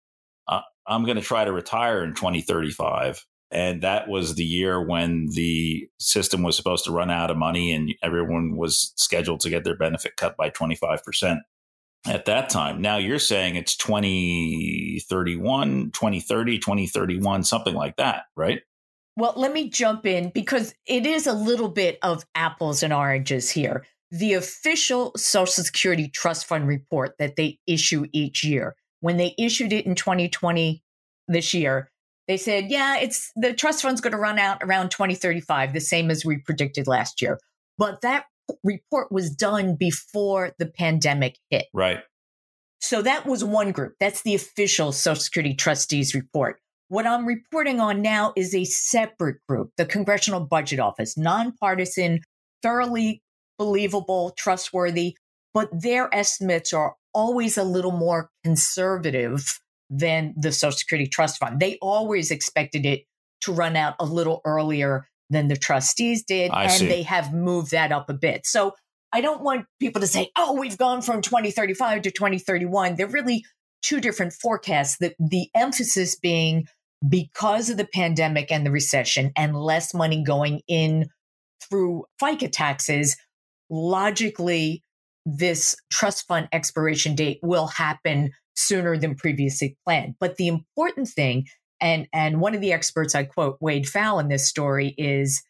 I'm 0.87 1.03
going 1.03 1.17
to 1.17 1.23
try 1.23 1.43
to 1.43 1.51
retire 1.51 2.03
in 2.03 2.15
2035. 2.15 3.23
And 3.51 3.83
that 3.83 4.09
was 4.09 4.35
the 4.35 4.43
year 4.43 4.81
when 4.81 5.27
the 5.31 5.87
system 5.99 6.43
was 6.43 6.57
supposed 6.57 6.83
to 6.85 6.91
run 6.91 7.11
out 7.11 7.31
of 7.31 7.37
money 7.37 7.71
and 7.71 7.93
everyone 8.01 8.57
was 8.57 8.91
scheduled 8.95 9.39
to 9.41 9.49
get 9.49 9.63
their 9.63 9.77
benefit 9.77 10.17
cut 10.17 10.35
by 10.35 10.49
25% 10.49 11.39
at 12.05 12.25
that 12.25 12.49
time. 12.49 12.81
Now 12.81 12.97
you're 12.97 13.19
saying 13.19 13.55
it's 13.55 13.77
2031, 13.77 15.91
2030, 15.91 16.59
2031, 16.59 17.43
something 17.43 17.73
like 17.73 17.95
that, 17.97 18.23
right? 18.35 18.61
Well, 19.17 19.33
let 19.35 19.51
me 19.51 19.69
jump 19.69 20.05
in 20.05 20.29
because 20.29 20.75
it 20.85 21.07
is 21.07 21.25
a 21.25 21.33
little 21.33 21.69
bit 21.69 21.97
of 22.03 22.23
apples 22.35 22.83
and 22.83 22.93
oranges 22.93 23.49
here. 23.49 23.83
The 24.11 24.33
official 24.33 25.11
Social 25.17 25.63
Security 25.63 26.07
Trust 26.07 26.45
Fund 26.45 26.67
report 26.67 27.15
that 27.17 27.35
they 27.35 27.59
issue 27.65 28.05
each 28.13 28.43
year, 28.43 28.75
when 29.01 29.17
they 29.17 29.33
issued 29.37 29.73
it 29.73 29.87
in 29.87 29.95
2020 29.95 30.83
this 31.27 31.53
year, 31.53 31.89
they 32.27 32.37
said, 32.37 32.69
yeah, 32.69 32.97
it's 32.97 33.31
the 33.35 33.53
trust 33.53 33.81
fund's 33.81 34.01
going 34.01 34.11
to 34.11 34.19
run 34.19 34.37
out 34.37 34.61
around 34.61 34.91
2035, 34.91 35.73
the 35.73 35.79
same 35.79 36.11
as 36.11 36.23
we 36.23 36.37
predicted 36.37 36.87
last 36.87 37.21
year. 37.21 37.39
But 37.77 38.01
that 38.01 38.25
report 38.63 39.11
was 39.11 39.31
done 39.31 39.75
before 39.75 40.51
the 40.59 40.67
pandemic 40.67 41.37
hit. 41.49 41.65
Right. 41.73 42.03
So 42.79 43.01
that 43.01 43.25
was 43.25 43.43
one 43.43 43.71
group. 43.71 43.95
That's 43.99 44.21
the 44.21 44.35
official 44.35 44.91
Social 44.91 45.21
Security 45.21 45.55
trustees 45.55 46.13
report. 46.13 46.59
What 46.89 47.05
I'm 47.05 47.25
reporting 47.25 47.79
on 47.79 48.01
now 48.01 48.33
is 48.35 48.55
a 48.55 48.63
separate 48.63 49.37
group, 49.47 49.71
the 49.77 49.85
Congressional 49.85 50.39
Budget 50.39 50.79
Office, 50.79 51.17
nonpartisan, 51.17 52.21
thoroughly 52.61 53.21
believable, 53.57 54.33
trustworthy, 54.37 55.17
but 55.53 55.69
their 55.71 56.13
estimates 56.13 56.71
are 56.71 56.95
always 57.13 57.57
a 57.57 57.63
little 57.63 57.91
more 57.91 58.29
conservative 58.43 59.59
than 59.89 60.33
the 60.37 60.51
Social 60.51 60.77
Security 60.77 61.09
Trust 61.09 61.39
Fund. 61.39 61.59
They 61.59 61.77
always 61.81 62.31
expected 62.31 62.85
it 62.85 63.03
to 63.41 63.51
run 63.51 63.75
out 63.75 63.95
a 63.99 64.05
little 64.05 64.41
earlier 64.45 65.07
than 65.29 65.47
the 65.47 65.57
trustees 65.57 66.23
did. 66.23 66.51
I 66.51 66.63
and 66.63 66.71
see. 66.71 66.87
they 66.87 67.01
have 67.03 67.33
moved 67.33 67.71
that 67.71 67.91
up 67.91 68.09
a 68.09 68.13
bit. 68.13 68.45
So 68.45 68.75
I 69.11 69.21
don't 69.21 69.41
want 69.41 69.65
people 69.79 70.01
to 70.01 70.07
say, 70.07 70.29
oh, 70.37 70.57
we've 70.59 70.77
gone 70.77 71.01
from 71.01 71.21
2035 71.21 72.03
to 72.03 72.11
2031. 72.11 72.95
They're 72.95 73.07
really 73.07 73.43
two 73.81 73.99
different 73.99 74.33
forecasts. 74.33 74.97
The, 74.97 75.13
the 75.19 75.49
emphasis 75.55 76.15
being 76.15 76.67
because 77.07 77.69
of 77.69 77.77
the 77.77 77.87
pandemic 77.93 78.51
and 78.51 78.65
the 78.65 78.71
recession 78.71 79.31
and 79.35 79.55
less 79.55 79.93
money 79.93 80.23
going 80.23 80.61
in 80.67 81.09
through 81.61 82.05
FICA 82.21 82.49
taxes, 82.51 83.17
logically, 83.69 84.83
this 85.25 85.75
trust 85.91 86.25
fund 86.27 86.47
expiration 86.51 87.15
date 87.15 87.39
will 87.43 87.67
happen 87.67 88.31
sooner 88.55 88.97
than 88.97 89.15
previously 89.15 89.77
planned. 89.85 90.15
But 90.19 90.37
the 90.37 90.47
important 90.47 91.09
thing, 91.09 91.47
and, 91.79 92.07
and 92.13 92.39
one 92.39 92.55
of 92.55 92.61
the 92.61 92.73
experts 92.73 93.13
I 93.13 93.23
quote, 93.23 93.57
Wade 93.59 93.85
Pfau, 93.85 94.19
in 94.19 94.29
this 94.29 94.47
story 94.47 94.95
is 94.97 95.43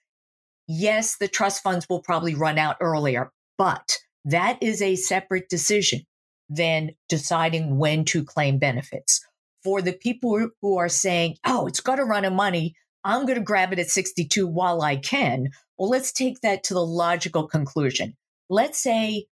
yes, 0.67 1.17
the 1.17 1.27
trust 1.27 1.63
funds 1.63 1.87
will 1.89 2.01
probably 2.01 2.35
run 2.35 2.57
out 2.57 2.77
earlier, 2.81 3.31
but 3.57 3.97
that 4.25 4.61
is 4.61 4.81
a 4.81 4.95
separate 4.95 5.47
decision 5.47 6.01
than 6.49 6.91
deciding 7.07 7.77
when 7.77 8.03
to 8.05 8.23
claim 8.23 8.57
benefits. 8.57 9.25
For 9.67 9.81
the 9.81 9.91
people 9.91 10.47
who 10.61 10.77
are 10.77 10.87
saying, 10.87 11.35
oh, 11.45 11.67
it's 11.67 11.81
got 11.81 11.97
to 11.97 12.05
run 12.05 12.23
of 12.23 12.31
money, 12.31 12.73
I'm 13.03 13.25
going 13.25 13.37
to 13.37 13.43
grab 13.43 13.73
it 13.73 13.79
at 13.79 13.89
62 13.89 14.47
while 14.47 14.81
I 14.81 14.95
can. 14.95 15.49
Well, 15.77 15.89
let's 15.89 16.13
take 16.13 16.39
that 16.39 16.63
to 16.63 16.73
the 16.73 16.85
logical 16.85 17.49
conclusion. 17.49 18.15
Let's 18.49 18.79
say 18.79 19.25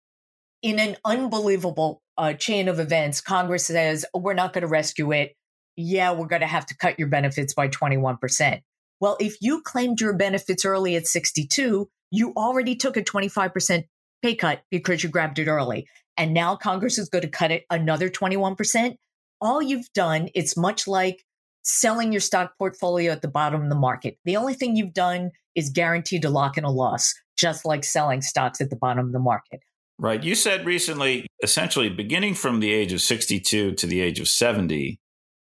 in 0.63 0.79
an 0.79 0.97
unbelievable 1.05 2.01
uh, 2.17 2.33
chain 2.33 2.67
of 2.67 2.79
events, 2.79 3.21
Congress 3.21 3.67
says, 3.67 4.07
oh, 4.15 4.21
we're 4.21 4.33
not 4.33 4.53
going 4.53 4.63
to 4.63 4.67
rescue 4.67 5.11
it. 5.11 5.35
Yeah, 5.75 6.13
we're 6.13 6.25
going 6.25 6.41
to 6.41 6.47
have 6.47 6.65
to 6.65 6.77
cut 6.77 6.97
your 6.97 7.09
benefits 7.09 7.53
by 7.53 7.67
21%. 7.67 8.61
Well, 8.99 9.17
if 9.19 9.37
you 9.39 9.61
claimed 9.61 10.01
your 10.01 10.17
benefits 10.17 10.65
early 10.65 10.95
at 10.95 11.05
62, 11.05 11.87
you 12.09 12.33
already 12.35 12.75
took 12.75 12.97
a 12.97 13.03
25% 13.03 13.83
pay 14.23 14.33
cut 14.33 14.63
because 14.71 15.03
you 15.03 15.09
grabbed 15.09 15.37
it 15.37 15.47
early. 15.47 15.85
And 16.17 16.33
now 16.33 16.55
Congress 16.55 16.97
is 16.97 17.09
going 17.09 17.21
to 17.21 17.29
cut 17.29 17.51
it 17.51 17.65
another 17.69 18.09
21%. 18.09 18.95
All 19.43 19.61
you've 19.61 19.91
done, 19.93 20.29
it's 20.33 20.55
much 20.55 20.87
like 20.87 21.25
selling 21.63 22.13
your 22.13 22.21
stock 22.21 22.57
portfolio 22.57 23.11
at 23.11 23.21
the 23.21 23.27
bottom 23.27 23.61
of 23.61 23.69
the 23.69 23.75
market. 23.75 24.17
The 24.23 24.37
only 24.37 24.53
thing 24.53 24.77
you've 24.77 24.93
done 24.93 25.31
is 25.53 25.69
guaranteed 25.69 26.21
to 26.21 26.29
lock 26.29 26.57
in 26.57 26.63
a 26.63 26.71
loss, 26.71 27.13
just 27.37 27.65
like 27.65 27.83
selling 27.83 28.21
stocks 28.21 28.61
at 28.61 28.69
the 28.69 28.77
bottom 28.77 29.05
of 29.05 29.11
the 29.11 29.19
market. 29.19 29.59
Right. 29.99 30.23
You 30.23 30.35
said 30.35 30.65
recently, 30.65 31.27
essentially 31.43 31.89
beginning 31.89 32.35
from 32.35 32.61
the 32.61 32.71
age 32.71 32.93
of 32.93 33.01
62 33.01 33.73
to 33.73 33.85
the 33.85 33.99
age 33.99 34.21
of 34.21 34.29
70, 34.29 35.01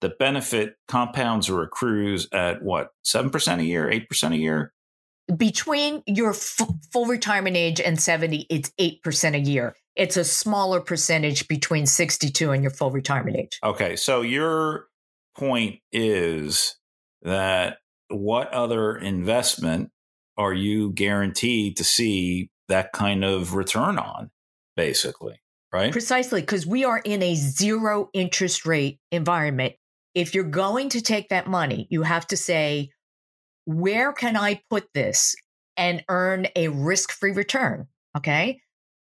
the 0.03 0.11
benefit 0.11 0.77
compounds 0.87 1.49
or 1.49 1.63
accrues 1.63 2.29
at 2.31 2.63
what, 2.63 2.91
7% 3.07 3.59
a 3.59 3.65
year, 3.65 3.91
8% 3.91 4.35
a 4.35 4.37
year? 4.37 4.75
Between 5.35 6.03
your 6.07 6.31
f- 6.31 6.61
full 6.93 7.07
retirement 7.07 7.57
age 7.57 7.81
and 7.81 7.99
70, 7.99 8.47
it's 8.51 8.71
8% 8.79 9.35
a 9.35 9.41
year. 9.41 9.75
It's 9.99 10.17
a 10.17 10.25
smaller 10.25 10.81
percentage 10.81 11.49
between 11.49 11.85
62 11.85 12.53
and 12.53 12.63
your 12.63 12.71
full 12.71 12.93
retirement 12.93 13.37
age. 13.37 13.59
Okay. 13.65 13.97
So 13.97 14.23
your 14.23 14.87
point 15.37 15.81
is 15.93 16.77
that 17.23 17.79
what 18.09 18.49
other 18.55 18.97
investment 18.97 19.91
are 20.37 20.55
you 20.55 20.93
guaranteed 20.93 21.77
to 21.79 21.85
see 21.85 22.49
that 22.69 22.93
kind 22.93 23.25
of 23.25 23.55
return 23.55 23.99
on, 23.99 24.31
basically? 24.77 25.41
Right. 25.73 25.91
Precisely, 25.93 26.41
because 26.41 26.65
we 26.65 26.85
are 26.85 26.99
in 26.99 27.23
a 27.23 27.35
zero 27.35 28.09
interest 28.15 28.65
rate 28.65 29.01
environment. 29.11 29.75
If 30.15 30.35
you're 30.35 30.45
going 30.45 30.91
to 30.91 31.01
take 31.01 31.29
that 31.29 31.47
money, 31.47 31.87
you 31.91 32.03
have 32.05 32.27
to 32.29 32.37
say, 32.37 32.91
where 33.65 34.13
can 34.13 34.37
I 34.37 34.63
put 34.71 34.87
this 34.95 35.35
and 35.77 36.05
earn 36.09 36.47
a 36.57 36.69
risk 36.69 37.11
free 37.11 37.33
return? 37.33 37.89
Okay. 38.17 38.61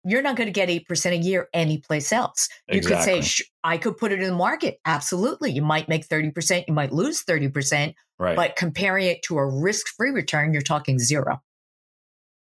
You're 0.08 0.22
not 0.22 0.36
going 0.36 0.46
to 0.46 0.52
get 0.52 0.68
8% 0.68 1.12
a 1.12 1.16
year 1.16 1.48
anyplace 1.52 2.12
else. 2.12 2.48
You 2.68 2.78
Exactly. 2.78 3.14
could 3.16 3.24
say, 3.24 3.44
I 3.64 3.76
could 3.78 3.96
put 3.98 4.10
it 4.12 4.20
in 4.22 4.28
the 4.30 4.34
market. 4.36 4.78
Absolutely. 4.86 5.52
You 5.52 5.62
might 5.62 5.88
make 5.88 6.08
30%, 6.08 6.64
you 6.66 6.74
might 6.74 6.92
lose 6.92 7.22
30%, 7.24 7.94
Right. 8.18 8.34
but 8.36 8.56
comparing 8.56 9.06
it 9.06 9.22
to 9.24 9.38
a 9.38 9.46
risk 9.46 9.86
free 9.96 10.10
return, 10.10 10.52
you're 10.52 10.62
talking 10.62 10.98
zero. 10.98 11.42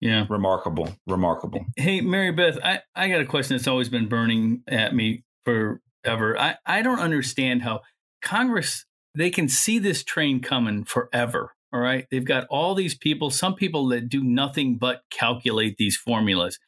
Yeah. 0.01 0.27
remarkable. 0.29 0.95
Remarkable. 1.07 1.65
Hey, 1.77 2.01
Mary 2.01 2.33
Beth, 2.33 2.59
I, 2.63 2.81
I 2.95 3.09
got 3.09 3.21
a 3.21 3.25
question 3.27 3.57
that's 3.57 3.69
always 3.69 3.89
been 3.89 4.09
burning 4.09 4.63
at 4.69 4.95
me 4.95 5.25
forever. 5.45 6.39
I, 6.39 6.57
I 6.67 6.83
don't 6.83 6.99
understand 6.99 7.63
how 7.63 7.81
Congress, 8.21 8.85
they 9.15 9.31
can 9.31 9.49
see 9.49 9.79
this 9.79 10.03
train 10.05 10.41
coming 10.41 10.85
forever. 10.85 11.53
All 11.73 11.81
right. 11.81 12.07
They've 12.11 12.25
got 12.25 12.47
all 12.51 12.75
these 12.75 12.97
people, 12.97 13.31
some 13.31 13.55
people 13.55 13.89
that 13.89 14.09
do 14.09 14.23
nothing 14.23 14.77
but 14.77 15.01
calculate 15.11 15.77
these 15.79 15.97
formulas. 15.97 16.59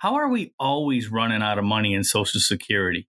How 0.00 0.14
are 0.14 0.30
we 0.30 0.54
always 0.58 1.10
running 1.10 1.42
out 1.42 1.58
of 1.58 1.64
money 1.64 1.92
in 1.92 2.04
Social 2.04 2.40
Security? 2.40 3.06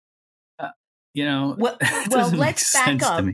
Uh, 0.58 0.70
you 1.14 1.24
know, 1.24 1.54
Well, 1.56 1.78
well 2.10 2.30
let's 2.30 2.72
back 2.72 3.00
up. 3.04 3.24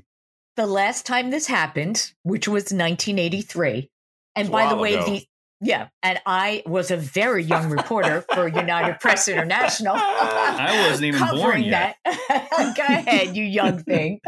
The 0.56 0.66
last 0.66 1.06
time 1.06 1.30
this 1.30 1.46
happened, 1.46 2.12
which 2.22 2.46
was 2.46 2.64
1983, 2.64 3.90
and 4.34 4.50
by 4.50 4.68
the 4.68 4.76
way, 4.76 4.94
ago. 4.94 5.06
the 5.06 5.26
yeah, 5.62 5.88
and 6.02 6.20
I 6.26 6.64
was 6.66 6.90
a 6.90 6.98
very 6.98 7.44
young 7.44 7.70
reporter 7.70 8.26
for 8.34 8.46
United 8.46 9.00
Press 9.00 9.26
International. 9.26 9.94
I 9.98 10.86
wasn't 10.86 11.06
even 11.06 11.26
born 11.34 11.62
yet. 11.62 11.96
that. 12.04 12.74
Go 12.76 12.82
ahead, 12.82 13.34
you 13.34 13.42
young 13.42 13.82
thing. 13.82 14.20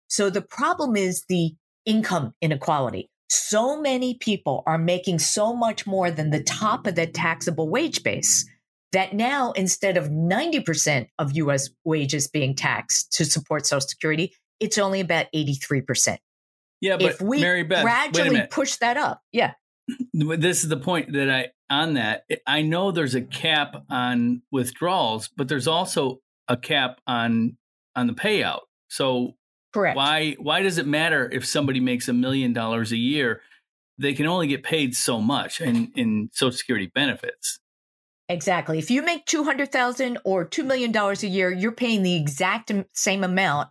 So 0.07 0.29
the 0.29 0.41
problem 0.41 0.95
is 0.95 1.23
the 1.27 1.53
income 1.85 2.33
inequality. 2.41 3.09
So 3.29 3.79
many 3.81 4.15
people 4.15 4.63
are 4.65 4.77
making 4.77 5.19
so 5.19 5.53
much 5.53 5.85
more 5.85 6.09
than 6.11 6.29
the 6.29 6.43
top 6.43 6.87
of 6.87 6.95
the 6.95 7.07
taxable 7.07 7.69
wage 7.69 8.03
base 8.03 8.47
that 8.93 9.13
now 9.13 9.51
instead 9.51 9.97
of 9.97 10.09
90% 10.09 11.07
of 11.19 11.35
US 11.35 11.69
wages 11.83 12.27
being 12.27 12.55
taxed 12.55 13.11
to 13.13 13.25
support 13.25 13.65
Social 13.65 13.81
Security, 13.81 14.33
it's 14.59 14.77
only 14.77 15.01
about 15.01 15.27
83%. 15.35 16.17
Yeah, 16.79 16.97
but 16.97 17.05
if 17.05 17.21
we 17.21 17.41
Mary 17.41 17.63
Beth, 17.63 17.83
gradually 17.83 18.43
push 18.49 18.75
that 18.77 18.97
up, 18.97 19.21
yeah. 19.31 19.53
this 20.13 20.63
is 20.63 20.69
the 20.69 20.77
point 20.77 21.13
that 21.13 21.29
I 21.29 21.47
on 21.69 21.95
that 21.95 22.25
I 22.45 22.61
know 22.61 22.91
there's 22.91 23.15
a 23.15 23.21
cap 23.21 23.83
on 23.89 24.43
withdrawals, 24.51 25.29
but 25.35 25.47
there's 25.47 25.67
also 25.67 26.19
a 26.47 26.55
cap 26.55 27.01
on 27.07 27.57
on 27.95 28.07
the 28.07 28.13
payout. 28.13 28.61
So 28.89 29.36
Correct. 29.73 29.97
why 29.97 30.35
why 30.39 30.61
does 30.61 30.77
it 30.77 30.87
matter 30.87 31.29
if 31.31 31.45
somebody 31.45 31.79
makes 31.79 32.07
a 32.07 32.13
million 32.13 32.53
dollars 32.53 32.91
a 32.91 32.97
year? 32.97 33.41
They 33.99 34.13
can 34.13 34.27
only 34.27 34.47
get 34.47 34.63
paid 34.63 34.95
so 34.95 35.21
much 35.21 35.61
in 35.61 35.91
in 35.95 36.29
Social 36.33 36.57
Security 36.57 36.91
benefits. 36.93 37.59
Exactly. 38.29 38.77
If 38.77 38.91
you 38.91 39.03
make 39.03 39.25
200,000 39.25 40.17
or 40.25 40.43
2 40.43 40.63
million 40.63 40.91
dollars 40.91 41.23
a 41.23 41.27
year, 41.27 41.49
you're 41.51 41.71
paying 41.71 42.03
the 42.03 42.15
exact 42.15 42.71
same 42.93 43.23
amount 43.23 43.69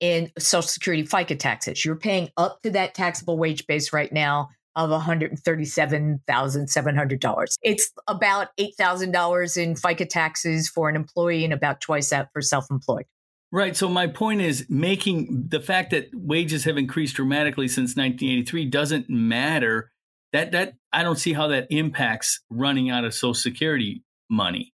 in 0.00 0.32
Social 0.38 0.68
Security 0.68 1.04
FICA 1.04 1.38
taxes. 1.38 1.84
You're 1.84 1.96
paying 1.96 2.30
up 2.36 2.60
to 2.62 2.70
that 2.72 2.94
taxable 2.94 3.38
wage 3.38 3.66
base 3.68 3.92
right 3.92 4.12
now 4.12 4.48
of 4.74 4.90
$137,700. 4.90 7.46
It's 7.62 7.92
about 8.08 8.48
$8,000 8.58 9.56
in 9.56 9.74
FICA 9.74 10.08
taxes 10.08 10.68
for 10.68 10.88
an 10.88 10.96
employee 10.96 11.44
and 11.44 11.52
about 11.52 11.80
twice 11.80 12.10
that 12.10 12.30
for 12.32 12.42
self-employed. 12.42 13.04
Right. 13.52 13.76
So 13.76 13.86
my 13.86 14.06
point 14.06 14.40
is 14.40 14.64
making 14.70 15.48
the 15.48 15.60
fact 15.60 15.90
that 15.90 16.08
wages 16.14 16.64
have 16.64 16.78
increased 16.78 17.16
dramatically 17.16 17.68
since 17.68 17.94
1983 17.94 18.64
doesn't 18.70 19.10
matter. 19.10 19.92
That 20.32 20.52
that 20.52 20.74
I 20.90 21.02
don't 21.02 21.18
see 21.18 21.34
how 21.34 21.48
that 21.48 21.66
impacts 21.68 22.40
running 22.48 22.88
out 22.88 23.04
of 23.04 23.12
Social 23.12 23.34
Security 23.34 24.02
money 24.30 24.72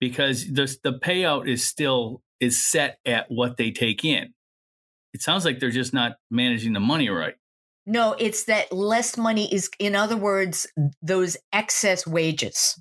because 0.00 0.44
the 0.46 0.76
the 0.84 0.92
payout 0.92 1.48
is 1.48 1.66
still 1.66 2.20
is 2.40 2.62
set 2.62 2.98
at 3.06 3.26
what 3.30 3.56
they 3.56 3.70
take 3.70 4.04
in. 4.04 4.34
It 5.14 5.22
sounds 5.22 5.46
like 5.46 5.58
they're 5.58 5.70
just 5.70 5.94
not 5.94 6.16
managing 6.30 6.74
the 6.74 6.80
money 6.80 7.08
right. 7.08 7.34
No, 7.86 8.12
it's 8.18 8.44
that 8.44 8.70
less 8.70 9.16
money 9.16 9.52
is, 9.52 9.70
in 9.78 9.96
other 9.96 10.16
words, 10.16 10.66
those 11.02 11.36
excess 11.52 12.06
wages 12.06 12.80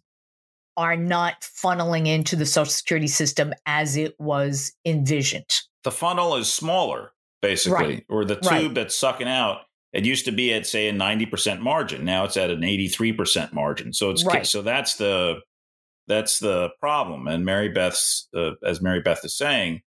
are 0.77 0.95
not 0.95 1.41
funneling 1.41 2.08
into 2.08 2.36
the 2.36 2.45
Social 2.45 2.71
Security 2.71 3.08
system 3.08 3.53
as 3.65 3.97
it 3.97 4.15
was 4.19 4.73
envisioned. 4.86 5.49
The 5.84 5.91
funnel 5.91 6.36
is 6.36 6.51
smaller, 6.51 7.12
basically, 7.41 7.86
Right. 7.95 8.05
or 8.10 8.25
the 8.25 8.36
tube 8.36 8.51
Right. 8.51 8.73
that's 8.73 8.95
sucking 8.95 9.27
out. 9.27 9.62
It 9.93 10.05
used 10.05 10.25
to 10.25 10.32
be 10.32 10.53
at 10.53 10.67
say 10.67 10.88
a 10.88 10.93
ninety 10.93 11.25
percent 11.25 11.62
margin. 11.62 12.05
Now 12.05 12.23
it's 12.23 12.38
at 12.38 12.51
an 12.51 12.63
eighty-three 12.63 13.13
percent 13.13 13.53
margin. 13.53 13.91
So 13.93 14.12
it's 14.12 14.23
Right. 14.23 14.45
so 14.45 14.62
that's 14.62 14.95
the 14.97 15.39
that's 16.08 16.39
the 16.39 16.69
problem. 16.79 17.27
And 17.27 17.45
Mary 17.45 17.69
Beth's, 17.69 18.27
uh, 18.36 18.51
as 18.65 18.82
Mary 18.82 18.99
Beth 19.01 19.23
is 19.23 19.38
saying, 19.38 19.82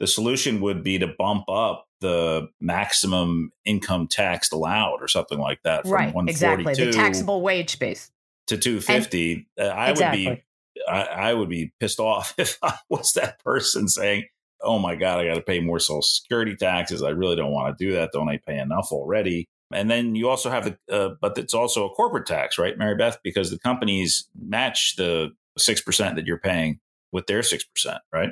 the 0.00 0.06
solution 0.06 0.60
would 0.62 0.82
be 0.82 0.98
to 0.98 1.06
bump 1.06 1.44
up 1.48 1.86
the 2.00 2.48
maximum 2.60 3.50
income 3.64 4.06
tax 4.08 4.52
allowed, 4.52 4.98
or 5.00 5.08
something 5.08 5.38
like 5.38 5.62
that, 5.64 5.82
from 5.82 5.92
Right, 5.92 6.14
one 6.14 6.28
exactly. 6.28 6.74
The 6.74 6.92
taxable 6.92 7.40
wage 7.42 7.78
base. 7.78 8.10
To 8.48 8.56
two 8.58 8.80
fifty. 8.80 9.48
Uh, 9.58 9.64
I 9.64 9.90
Exactly. 9.90 10.26
would 10.26 10.36
be 10.36 10.42
I, 10.88 11.02
I 11.02 11.34
would 11.34 11.48
be 11.48 11.72
pissed 11.80 12.00
off 12.00 12.34
if 12.38 12.58
I 12.62 12.74
was 12.88 13.12
that 13.12 13.42
person 13.42 13.88
saying, 13.88 14.24
"Oh 14.62 14.78
my 14.78 14.94
god, 14.96 15.20
I 15.20 15.26
got 15.26 15.34
to 15.34 15.42
pay 15.42 15.60
more 15.60 15.78
Social 15.78 16.02
Security 16.02 16.56
taxes. 16.56 17.02
I 17.02 17.10
really 17.10 17.36
don't 17.36 17.52
want 17.52 17.76
to 17.76 17.84
do 17.84 17.92
that. 17.92 18.10
Don't 18.12 18.28
I 18.28 18.38
pay 18.46 18.58
enough 18.58 18.88
already?" 18.92 19.46
And 19.72 19.90
then 19.90 20.14
you 20.14 20.28
also 20.28 20.48
have 20.48 20.64
the, 20.64 20.94
uh, 20.94 21.14
but 21.20 21.36
it's 21.38 21.54
also 21.54 21.86
a 21.86 21.90
corporate 21.90 22.26
tax, 22.26 22.56
right, 22.56 22.78
Mary 22.78 22.94
Beth? 22.94 23.18
Because 23.24 23.50
the 23.50 23.58
companies 23.58 24.28
match 24.40 24.94
the 24.96 25.30
six 25.58 25.80
percent 25.80 26.14
that 26.16 26.26
you're 26.26 26.38
paying 26.38 26.78
with 27.12 27.26
their 27.26 27.42
six 27.42 27.64
percent, 27.64 27.98
right? 28.12 28.30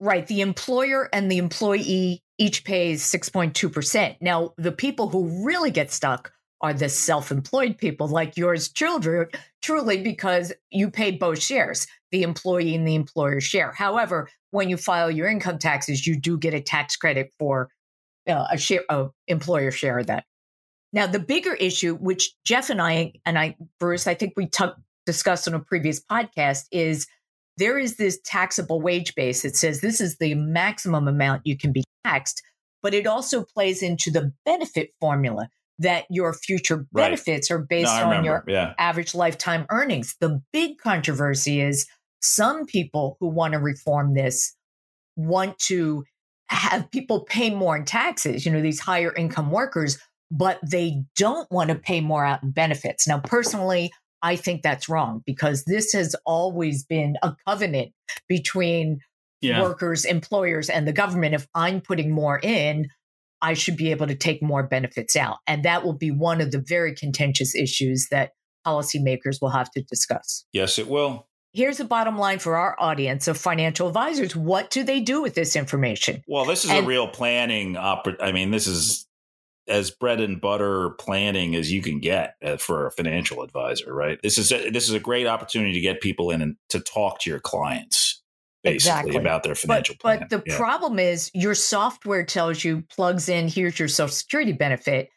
Right. 0.00 0.26
The 0.26 0.40
employer 0.40 1.08
and 1.12 1.30
the 1.30 1.38
employee 1.38 2.22
each 2.38 2.64
pays 2.64 3.02
6.2%. 3.04 4.16
Now, 4.20 4.52
the 4.56 4.72
people 4.72 5.08
who 5.08 5.44
really 5.44 5.70
get 5.70 5.92
stuck 5.92 6.32
are 6.60 6.74
the 6.74 6.88
self 6.88 7.30
employed 7.30 7.78
people 7.78 8.08
like 8.08 8.36
yours, 8.36 8.68
children, 8.68 9.28
truly, 9.62 10.02
because 10.02 10.52
you 10.70 10.90
pay 10.90 11.12
both 11.12 11.40
shares, 11.40 11.86
the 12.10 12.22
employee 12.22 12.74
and 12.74 12.86
the 12.86 12.94
employer 12.94 13.40
share. 13.40 13.72
However, 13.72 14.28
when 14.50 14.68
you 14.68 14.76
file 14.76 15.10
your 15.10 15.28
income 15.28 15.58
taxes, 15.58 16.06
you 16.06 16.18
do 16.18 16.38
get 16.38 16.54
a 16.54 16.60
tax 16.60 16.96
credit 16.96 17.32
for 17.38 17.70
uh, 18.28 18.46
a 18.50 18.58
share, 18.58 18.84
a 18.88 19.08
employer 19.26 19.70
share 19.70 19.98
of 19.98 20.06
that. 20.06 20.24
Now, 20.92 21.06
the 21.06 21.18
bigger 21.18 21.54
issue, 21.54 21.96
which 21.96 22.34
Jeff 22.44 22.70
and 22.70 22.80
I, 22.80 23.12
and 23.26 23.38
I, 23.38 23.56
Bruce, 23.78 24.06
I 24.06 24.14
think 24.14 24.32
we 24.36 24.46
tu- 24.46 24.72
discussed 25.04 25.46
on 25.46 25.54
a 25.54 25.60
previous 25.60 26.00
podcast, 26.00 26.64
is 26.72 27.06
there 27.58 27.78
is 27.78 27.96
this 27.96 28.18
taxable 28.24 28.80
wage 28.80 29.14
base 29.14 29.42
that 29.42 29.56
says 29.56 29.80
this 29.80 30.00
is 30.00 30.16
the 30.16 30.34
maximum 30.34 31.08
amount 31.08 31.42
you 31.44 31.56
can 31.56 31.72
be 31.72 31.84
taxed, 32.04 32.42
but 32.82 32.94
it 32.94 33.06
also 33.06 33.44
plays 33.44 33.82
into 33.82 34.10
the 34.10 34.32
benefit 34.46 34.94
formula 35.00 35.50
that 35.78 36.04
your 36.10 36.32
future 36.32 36.86
Right. 36.92 37.04
benefits 37.04 37.50
are 37.50 37.58
based 37.60 37.94
no, 38.00 38.12
on 38.12 38.24
your 38.24 38.44
yeah, 38.48 38.74
average 38.78 39.14
lifetime 39.14 39.66
earnings. 39.70 40.16
The 40.20 40.42
big 40.52 40.78
controversy 40.78 41.60
is 41.60 41.86
some 42.20 42.66
people 42.66 43.16
who 43.20 43.28
want 43.28 43.52
to 43.52 43.58
reform 43.60 44.14
this 44.14 44.54
want 45.16 45.58
to 45.58 46.04
have 46.48 46.90
people 46.90 47.24
pay 47.24 47.50
more 47.50 47.76
in 47.76 47.84
taxes, 47.84 48.46
you 48.46 48.52
know, 48.52 48.62
these 48.62 48.80
higher 48.80 49.12
income 49.14 49.50
workers, 49.50 49.98
but 50.30 50.58
they 50.68 51.02
don't 51.16 51.50
want 51.50 51.68
to 51.68 51.74
pay 51.74 52.00
more 52.00 52.24
out 52.24 52.42
in 52.42 52.50
benefits. 52.50 53.06
Now, 53.06 53.20
personally, 53.20 53.90
I 54.22 54.36
think 54.36 54.62
that's 54.62 54.88
wrong 54.88 55.22
because 55.26 55.64
this 55.64 55.92
has 55.92 56.16
always 56.24 56.84
been 56.84 57.16
a 57.22 57.34
covenant 57.46 57.92
between 58.28 59.00
Yeah. 59.40 59.62
workers, 59.62 60.04
employers, 60.04 60.68
and 60.68 60.88
the 60.88 60.92
government. 60.92 61.34
If 61.34 61.46
I'm 61.54 61.80
putting 61.80 62.10
more 62.10 62.40
in, 62.42 62.88
I 63.40 63.54
should 63.54 63.76
be 63.76 63.90
able 63.90 64.06
to 64.08 64.14
take 64.14 64.42
more 64.42 64.62
benefits 64.62 65.16
out. 65.16 65.38
And 65.46 65.64
that 65.64 65.84
will 65.84 65.92
be 65.96 66.10
one 66.10 66.40
of 66.40 66.50
the 66.50 66.60
very 66.66 66.94
contentious 66.94 67.54
issues 67.54 68.08
that 68.10 68.32
policymakers 68.66 69.40
will 69.40 69.50
have 69.50 69.70
to 69.72 69.82
discuss. 69.82 70.44
yes, 70.52 70.78
it 70.78 70.88
will. 70.88 71.26
Here's 71.54 71.78
the 71.78 71.84
bottom 71.84 72.18
line 72.18 72.38
for 72.40 72.56
our 72.56 72.76
audience 72.78 73.26
of 73.26 73.38
financial 73.38 73.88
advisors. 73.88 74.36
What 74.36 74.70
do 74.70 74.84
they 74.84 75.00
do 75.00 75.22
with 75.22 75.34
this 75.34 75.56
information? 75.56 76.22
Well, 76.28 76.44
this 76.44 76.64
is 76.64 76.70
And- 76.70 76.84
a 76.84 76.86
real 76.88 77.08
planning. 77.08 77.74
Oper- 77.74 78.20
I 78.20 78.32
mean, 78.32 78.50
this 78.50 78.66
is 78.66 79.06
as 79.66 79.90
bread 79.90 80.20
and 80.20 80.40
butter 80.40 80.90
planning 80.98 81.54
as 81.54 81.70
you 81.72 81.82
can 81.82 82.00
get 82.00 82.34
uh, 82.44 82.56
for 82.58 82.86
a 82.86 82.90
financial 82.90 83.42
advisor, 83.42 83.92
right? 83.94 84.18
This 84.22 84.38
is 84.38 84.50
a, 84.52 84.70
this 84.70 84.88
is 84.88 84.94
a 84.94 85.00
great 85.00 85.26
opportunity 85.26 85.72
to 85.74 85.80
get 85.80 86.00
people 86.00 86.30
in 86.30 86.42
and 86.42 86.56
to 86.70 86.80
talk 86.80 87.20
to 87.20 87.30
your 87.30 87.40
clients 87.40 88.17
basically 88.62 88.74
Exactly. 88.74 89.16
about 89.16 89.42
their 89.42 89.54
But, 89.54 89.60
financial 89.60 89.94
plan. 89.96 90.20
but 90.20 90.30
the 90.30 90.42
Yeah. 90.46 90.56
problem 90.56 90.98
is 90.98 91.30
your 91.34 91.54
software 91.54 92.24
tells 92.24 92.64
you 92.64 92.82
plugs 92.90 93.28
in, 93.28 93.48
here's 93.48 93.78
your 93.78 93.88
social 93.88 94.08
security 94.14 94.52
benefit. 94.52 95.08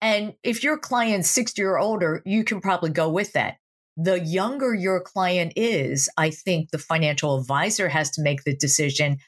And 0.00 0.34
if 0.42 0.62
your 0.62 0.78
client's 0.78 1.30
60 1.30 1.62
or 1.62 1.78
older, 1.78 2.22
you 2.24 2.44
can 2.44 2.60
probably 2.60 2.90
go 2.90 3.08
with 3.08 3.32
that. 3.32 3.56
The 3.96 4.20
younger 4.20 4.74
your 4.74 5.00
client 5.00 5.54
is, 5.56 6.08
I 6.18 6.30
think 6.30 6.70
the 6.70 6.78
financial 6.78 7.38
advisor 7.38 7.88
has 7.88 8.10
to 8.12 8.22
make 8.22 8.44
the 8.44 8.54
decision. 8.54 9.18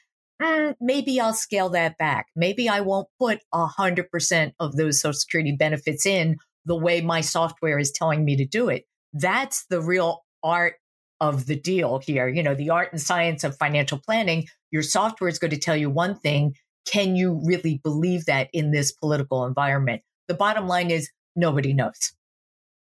"Mm, 0.41 0.75
maybe 0.79 1.19
I'll 1.19 1.33
scale 1.33 1.69
that 1.69 1.97
back. 1.97 2.27
Maybe 2.35 2.69
I 2.69 2.81
won't 2.81 3.07
put 3.19 3.41
100% 3.51 4.53
of 4.59 4.75
those 4.75 5.01
social 5.01 5.13
security 5.19 5.51
benefits 5.57 6.05
in 6.05 6.37
the 6.65 6.77
way 6.77 7.01
my 7.01 7.21
software 7.21 7.79
is 7.79 7.91
telling 7.91 8.23
me 8.23 8.35
to 8.35 8.45
do 8.45 8.69
it. 8.69 8.85
That's 9.11 9.65
the 9.69 9.81
real 9.81 10.23
art 10.43 10.75
of 11.21 11.45
the 11.45 11.55
deal 11.55 11.99
here. 11.99 12.27
You 12.27 12.43
know, 12.43 12.55
the 12.55 12.69
art 12.69 12.89
and 12.91 13.01
science 13.01 13.43
of 13.43 13.57
financial 13.57 13.99
planning. 13.99 14.47
Your 14.71 14.83
software 14.83 15.29
is 15.29 15.39
going 15.39 15.51
to 15.51 15.57
tell 15.57 15.75
you 15.75 15.89
one 15.89 16.15
thing. 16.15 16.55
Can 16.85 17.15
you 17.15 17.41
really 17.45 17.79
believe 17.83 18.25
that 18.25 18.49
in 18.53 18.71
this 18.71 18.91
political 18.91 19.45
environment? 19.45 20.01
The 20.27 20.33
bottom 20.33 20.67
line 20.67 20.91
is 20.91 21.09
nobody 21.35 21.73
knows. 21.73 22.13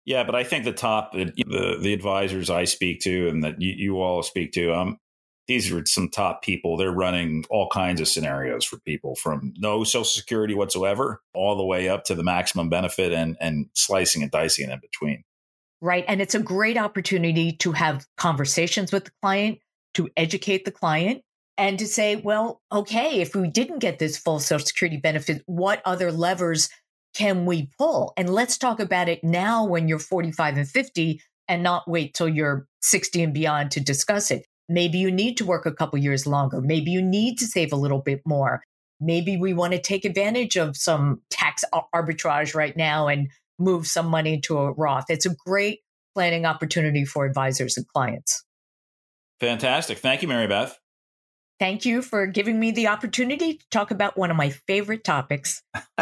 Yeah, 0.05 0.23
but 0.23 0.35
I 0.35 0.43
think 0.43 0.65
the 0.65 0.71
top 0.71 1.13
the 1.13 1.77
the 1.81 1.93
advisors 1.93 2.49
I 2.49 2.63
speak 2.63 3.01
to 3.01 3.29
and 3.29 3.43
that 3.43 3.61
you, 3.61 3.73
you 3.77 4.01
all 4.01 4.23
speak 4.23 4.53
to, 4.53 4.73
um, 4.73 4.97
these 5.47 5.71
are 5.71 5.85
some 5.85 6.09
top 6.09 6.41
people. 6.41 6.77
They're 6.77 6.91
running 6.91 7.45
all 7.49 7.69
kinds 7.69 7.99
of 8.01 8.07
scenarios 8.07 8.65
for 8.65 8.77
people 8.79 9.15
from 9.15 9.53
no 9.57 9.83
social 9.83 10.03
security 10.03 10.53
whatsoever, 10.53 11.21
all 11.33 11.57
the 11.57 11.65
way 11.65 11.89
up 11.89 12.05
to 12.05 12.15
the 12.15 12.23
maximum 12.23 12.69
benefit 12.69 13.11
and 13.11 13.37
and 13.39 13.67
slicing 13.73 14.21
and 14.21 14.31
dicing 14.31 14.69
in 14.69 14.79
between. 14.79 15.23
Right. 15.81 16.03
And 16.07 16.21
it's 16.21 16.35
a 16.35 16.39
great 16.39 16.77
opportunity 16.77 17.53
to 17.57 17.71
have 17.71 18.05
conversations 18.17 18.91
with 18.91 19.05
the 19.05 19.11
client, 19.21 19.59
to 19.93 20.09
educate 20.17 20.65
the 20.65 20.71
client, 20.71 21.21
and 21.57 21.79
to 21.79 21.87
say, 21.87 22.15
well, 22.17 22.61
okay, 22.71 23.21
if 23.21 23.35
we 23.35 23.47
didn't 23.47 23.79
get 23.79 23.99
this 23.99 24.17
full 24.17 24.39
Social 24.39 24.65
Security 24.65 24.97
benefit, 24.97 25.41
what 25.45 25.81
other 25.85 26.11
levers 26.11 26.69
can 27.13 27.45
we 27.45 27.69
pull? 27.77 28.13
And 28.17 28.29
let's 28.29 28.57
talk 28.57 28.79
about 28.79 29.09
it 29.09 29.23
now 29.23 29.65
when 29.65 29.87
you're 29.87 29.99
45 29.99 30.57
and 30.57 30.67
50 30.67 31.21
and 31.47 31.63
not 31.63 31.87
wait 31.87 32.13
till 32.13 32.29
you're 32.29 32.67
60 32.81 33.23
and 33.23 33.33
beyond 33.33 33.71
to 33.71 33.79
discuss 33.79 34.31
it. 34.31 34.45
Maybe 34.69 34.99
you 34.99 35.11
need 35.11 35.35
to 35.37 35.45
work 35.45 35.65
a 35.65 35.73
couple 35.73 35.97
years 35.97 36.27
longer. 36.27 36.61
Maybe 36.61 36.91
you 36.91 37.01
need 37.01 37.37
to 37.39 37.47
save 37.47 37.73
a 37.73 37.77
little 37.77 37.99
bit 37.99 38.21
more. 38.25 38.63
Maybe 39.01 39.37
we 39.37 39.53
want 39.53 39.73
to 39.73 39.81
take 39.81 40.05
advantage 40.05 40.57
of 40.57 40.77
some 40.77 41.21
tax 41.29 41.63
arbitrage 41.93 42.53
right 42.53 42.77
now 42.77 43.07
and 43.07 43.29
move 43.59 43.87
some 43.87 44.07
money 44.07 44.33
into 44.35 44.57
a 44.57 44.71
Roth. 44.71 45.05
It's 45.09 45.25
a 45.25 45.35
great 45.45 45.79
planning 46.13 46.45
opportunity 46.45 47.05
for 47.05 47.25
advisors 47.25 47.77
and 47.77 47.87
clients. 47.87 48.43
Fantastic. 49.39 49.99
Thank 49.99 50.21
you, 50.21 50.27
Mary 50.27 50.47
Beth. 50.47 50.77
Thank 51.59 51.85
you 51.85 52.01
for 52.01 52.25
giving 52.25 52.57
me 52.57 52.71
the 52.71 52.87
opportunity 52.87 53.55
to 53.55 53.65
talk 53.69 53.91
about 53.91 54.17
one 54.17 54.31
of 54.31 54.37
my 54.37 54.49
favorite 54.49 55.03
topics. 55.03 55.61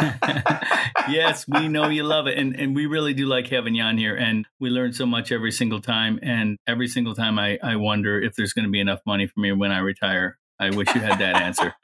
yes, 1.08 1.46
we 1.48 1.66
know 1.66 1.88
you 1.88 2.04
love 2.04 2.28
it. 2.28 2.38
And, 2.38 2.54
and 2.54 2.76
we 2.76 2.86
really 2.86 3.12
do 3.12 3.26
like 3.26 3.48
having 3.48 3.74
you 3.74 3.82
on 3.82 3.98
here. 3.98 4.14
And 4.14 4.46
we 4.60 4.70
learn 4.70 4.92
so 4.92 5.04
much 5.04 5.32
every 5.32 5.50
single 5.50 5.80
time. 5.80 6.20
And 6.22 6.58
every 6.68 6.86
single 6.86 7.16
time 7.16 7.40
I, 7.40 7.58
I 7.60 7.74
wonder 7.74 8.20
if 8.22 8.36
there's 8.36 8.52
going 8.52 8.66
to 8.66 8.70
be 8.70 8.78
enough 8.78 9.00
money 9.04 9.26
for 9.26 9.40
me 9.40 9.50
when 9.50 9.72
I 9.72 9.78
retire. 9.78 10.38
I 10.60 10.70
wish 10.70 10.94
you 10.94 11.00
had 11.00 11.18
that 11.18 11.36
answer. 11.36 11.74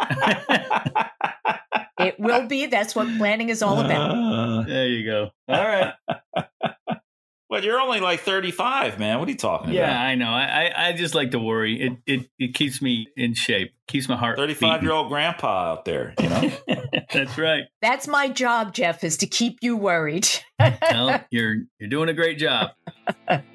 It 1.98 2.18
will 2.18 2.46
be. 2.46 2.66
That's 2.66 2.94
what 2.94 3.06
planning 3.18 3.48
is 3.50 3.62
all 3.62 3.80
about. 3.80 4.10
Uh, 4.10 4.62
there 4.62 4.88
you 4.88 5.04
go. 5.04 5.30
All 5.48 5.64
right. 5.64 5.92
but 7.48 7.62
you're 7.62 7.80
only 7.80 8.00
like 8.00 8.20
35, 8.20 8.98
man. 8.98 9.18
What 9.20 9.28
are 9.28 9.30
you 9.30 9.36
talking 9.36 9.72
Yeah, 9.72 9.82
about? 9.82 9.92
Yeah, 9.92 10.02
I 10.02 10.14
know. 10.16 10.28
I, 10.28 10.42
I, 10.74 10.88
I 10.88 10.92
just 10.92 11.14
like 11.14 11.30
to 11.32 11.38
worry. 11.38 11.80
It, 11.80 11.92
it 12.06 12.30
it 12.38 12.54
keeps 12.54 12.82
me 12.82 13.06
in 13.16 13.34
shape, 13.34 13.74
keeps 13.86 14.08
my 14.08 14.16
heart. 14.16 14.36
35 14.38 14.82
year 14.82 14.92
old 14.92 15.08
grandpa 15.08 15.70
out 15.72 15.84
there, 15.84 16.14
you 16.20 16.28
know? 16.28 16.50
That's 17.12 17.38
right. 17.38 17.64
That's 17.80 18.08
my 18.08 18.28
job, 18.28 18.74
Jeff, 18.74 19.04
is 19.04 19.16
to 19.18 19.26
keep 19.26 19.58
you 19.62 19.76
worried. 19.76 20.28
Well, 20.58 21.24
you're 21.30 21.58
you're 21.78 21.90
doing 21.90 22.08
a 22.08 22.14
great 22.14 22.38
job. 22.38 22.70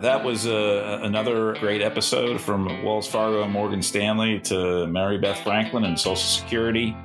that 0.00 0.22
was 0.24 0.46
uh, 0.46 1.00
another 1.02 1.54
great 1.60 1.80
episode 1.80 2.40
from 2.40 2.82
Wells 2.82 3.08
Fargo 3.08 3.42
and 3.42 3.52
Morgan 3.52 3.82
Stanley 3.82 4.40
to 4.40 4.86
Mary 4.86 5.18
Beth 5.18 5.38
Franklin 5.40 5.84
and 5.84 5.98
Social 5.98 6.16
Security, 6.16 6.96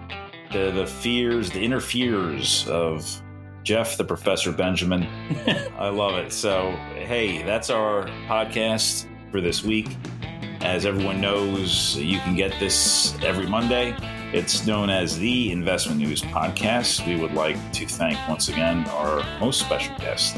to 0.52 0.71
the 0.71 0.86
fears, 0.86 1.52
the 1.52 1.60
inner 1.60 1.80
fears 1.80 2.67
of 2.67 3.21
Jeff, 3.63 3.97
the 3.97 4.04
Professor 4.04 4.52
Benjamin. 4.52 5.04
I 5.78 5.89
love 5.89 6.15
it. 6.15 6.34
So, 6.34 6.71
hey, 6.95 7.43
that's 7.43 7.69
our 7.69 8.08
podcast 8.28 9.08
for 9.32 9.41
this 9.41 9.63
week. 9.63 9.95
As 10.62 10.86
everyone 10.86 11.21
knows, 11.21 11.95
you 11.95 12.19
can 12.19 12.36
get 12.36 12.60
this 12.60 13.15
every 13.21 13.45
Monday. 13.45 13.95
It's 14.34 14.65
known 14.65 14.89
as 14.89 15.17
the 15.17 15.52
Investment 15.52 15.99
News 15.99 16.21
Podcast. 16.21 17.08
We 17.08 17.21
would 17.21 17.34
like 17.34 17.58
to 17.73 17.86
thank 17.86 18.17
once 18.28 18.49
again 18.49 18.86
our 18.89 19.23
most 19.39 19.60
special 19.62 19.95
guest, 19.97 20.38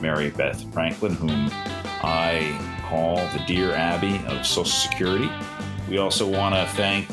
Mary 0.00 0.30
Beth 0.30 0.70
Franklin, 0.72 1.14
whom 1.14 1.50
I 2.04 2.58
call 2.90 3.16
the 3.28 3.42
Dear 3.46 3.72
Abby 3.72 4.20
of 4.26 4.44
Social 4.44 4.66
Security. 4.66 5.30
We 5.88 5.96
also 5.96 6.30
want 6.30 6.54
to 6.54 6.66
thank 6.76 7.08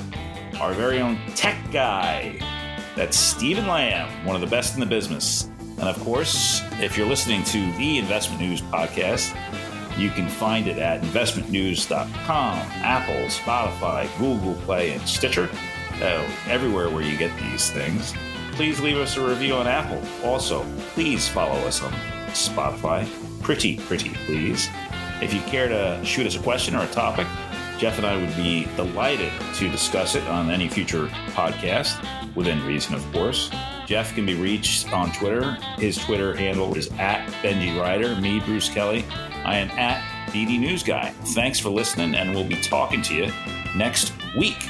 our 0.60 0.74
very 0.74 1.00
own 1.00 1.18
tech 1.34 1.58
guy. 1.72 2.38
That's 2.98 3.18
Stephen 3.18 3.68
Lamb, 3.68 4.26
one 4.26 4.36
of 4.36 4.42
the 4.42 4.48
best 4.48 4.74
in 4.74 4.82
the 4.82 4.86
business. 4.86 5.50
And 5.78 5.88
of 5.88 5.98
course, 6.02 6.62
if 6.82 6.98
you're 6.98 7.08
listening 7.08 7.46
to 7.46 7.72
the 7.78 8.00
Investment 8.00 8.42
News 8.42 8.62
Podcast, 8.62 9.34
you 9.98 10.10
can 10.10 10.28
find 10.28 10.68
it 10.68 10.78
at 10.78 11.02
investmentnews.com, 11.04 12.58
Apple, 12.84 13.28
Spotify, 13.28 14.10
Google 14.20 14.56
Play, 14.66 14.92
and 14.92 15.08
Stitcher. 15.08 15.50
Uh, 16.02 16.30
everywhere 16.48 16.90
where 16.90 17.04
you 17.04 17.16
get 17.16 17.32
these 17.40 17.70
things. 17.72 18.14
Please 18.54 18.82
leave 18.82 18.98
us 18.98 19.16
a 19.16 19.26
review 19.26 19.54
on 19.54 19.68
Apple. 19.68 20.02
Also, 20.28 20.66
please 20.94 21.30
follow 21.30 21.60
us 21.66 21.82
on 21.82 21.94
Spotify. 22.32 23.08
Pretty, 23.42 23.78
pretty 23.78 24.10
please. 24.26 24.70
If 25.22 25.34
you 25.34 25.42
care 25.42 25.68
to 25.68 26.04
shoot 26.06 26.26
us 26.26 26.36
a 26.36 26.40
question 26.40 26.76
or 26.76 26.84
a 26.84 26.88
topic, 26.88 27.28
Jeff 27.78 27.98
and 27.98 28.06
I 28.06 28.16
would 28.16 28.36
be 28.36 28.66
delighted 28.76 29.32
to 29.56 29.70
discuss 29.70 30.16
it 30.16 30.24
on 30.28 30.52
any 30.52 30.70
future 30.70 31.08
podcast, 31.34 32.06
within 32.36 32.64
reason, 32.66 32.96
of 32.96 33.12
course. 33.12 33.50
Jeff 33.88 34.14
can 34.14 34.26
be 34.26 34.36
reached 34.36 34.94
on 34.94 35.12
Twitter. 35.12 35.58
His 35.78 35.98
Twitter 35.98 36.36
handle 36.36 36.76
is 36.76 36.90
at 37.00 37.28
Benji 37.44 37.80
Ryder. 37.80 38.16
Me, 38.22 38.40
Bruce 38.40 38.70
Kelly. 38.70 39.04
I 39.44 39.58
am 39.58 39.70
at 39.72 40.02
BD 40.32 40.60
News 40.60 40.84
Guy. 40.84 41.10
Thanks 41.34 41.60
for 41.60 41.70
listening, 41.70 42.16
and 42.16 42.34
we'll 42.34 42.48
be 42.48 42.62
talking 42.62 43.02
to 43.02 43.16
you 43.16 43.32
next 43.76 44.14
week. 44.38 44.70